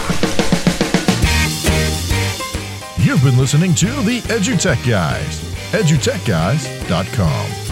You've 2.97 3.23
been 3.23 3.37
listening 3.37 3.75
to 3.75 3.85
the 3.85 4.21
EduTech 4.21 4.87
Guys, 4.89 5.39
edutechguys.com. 5.71 7.64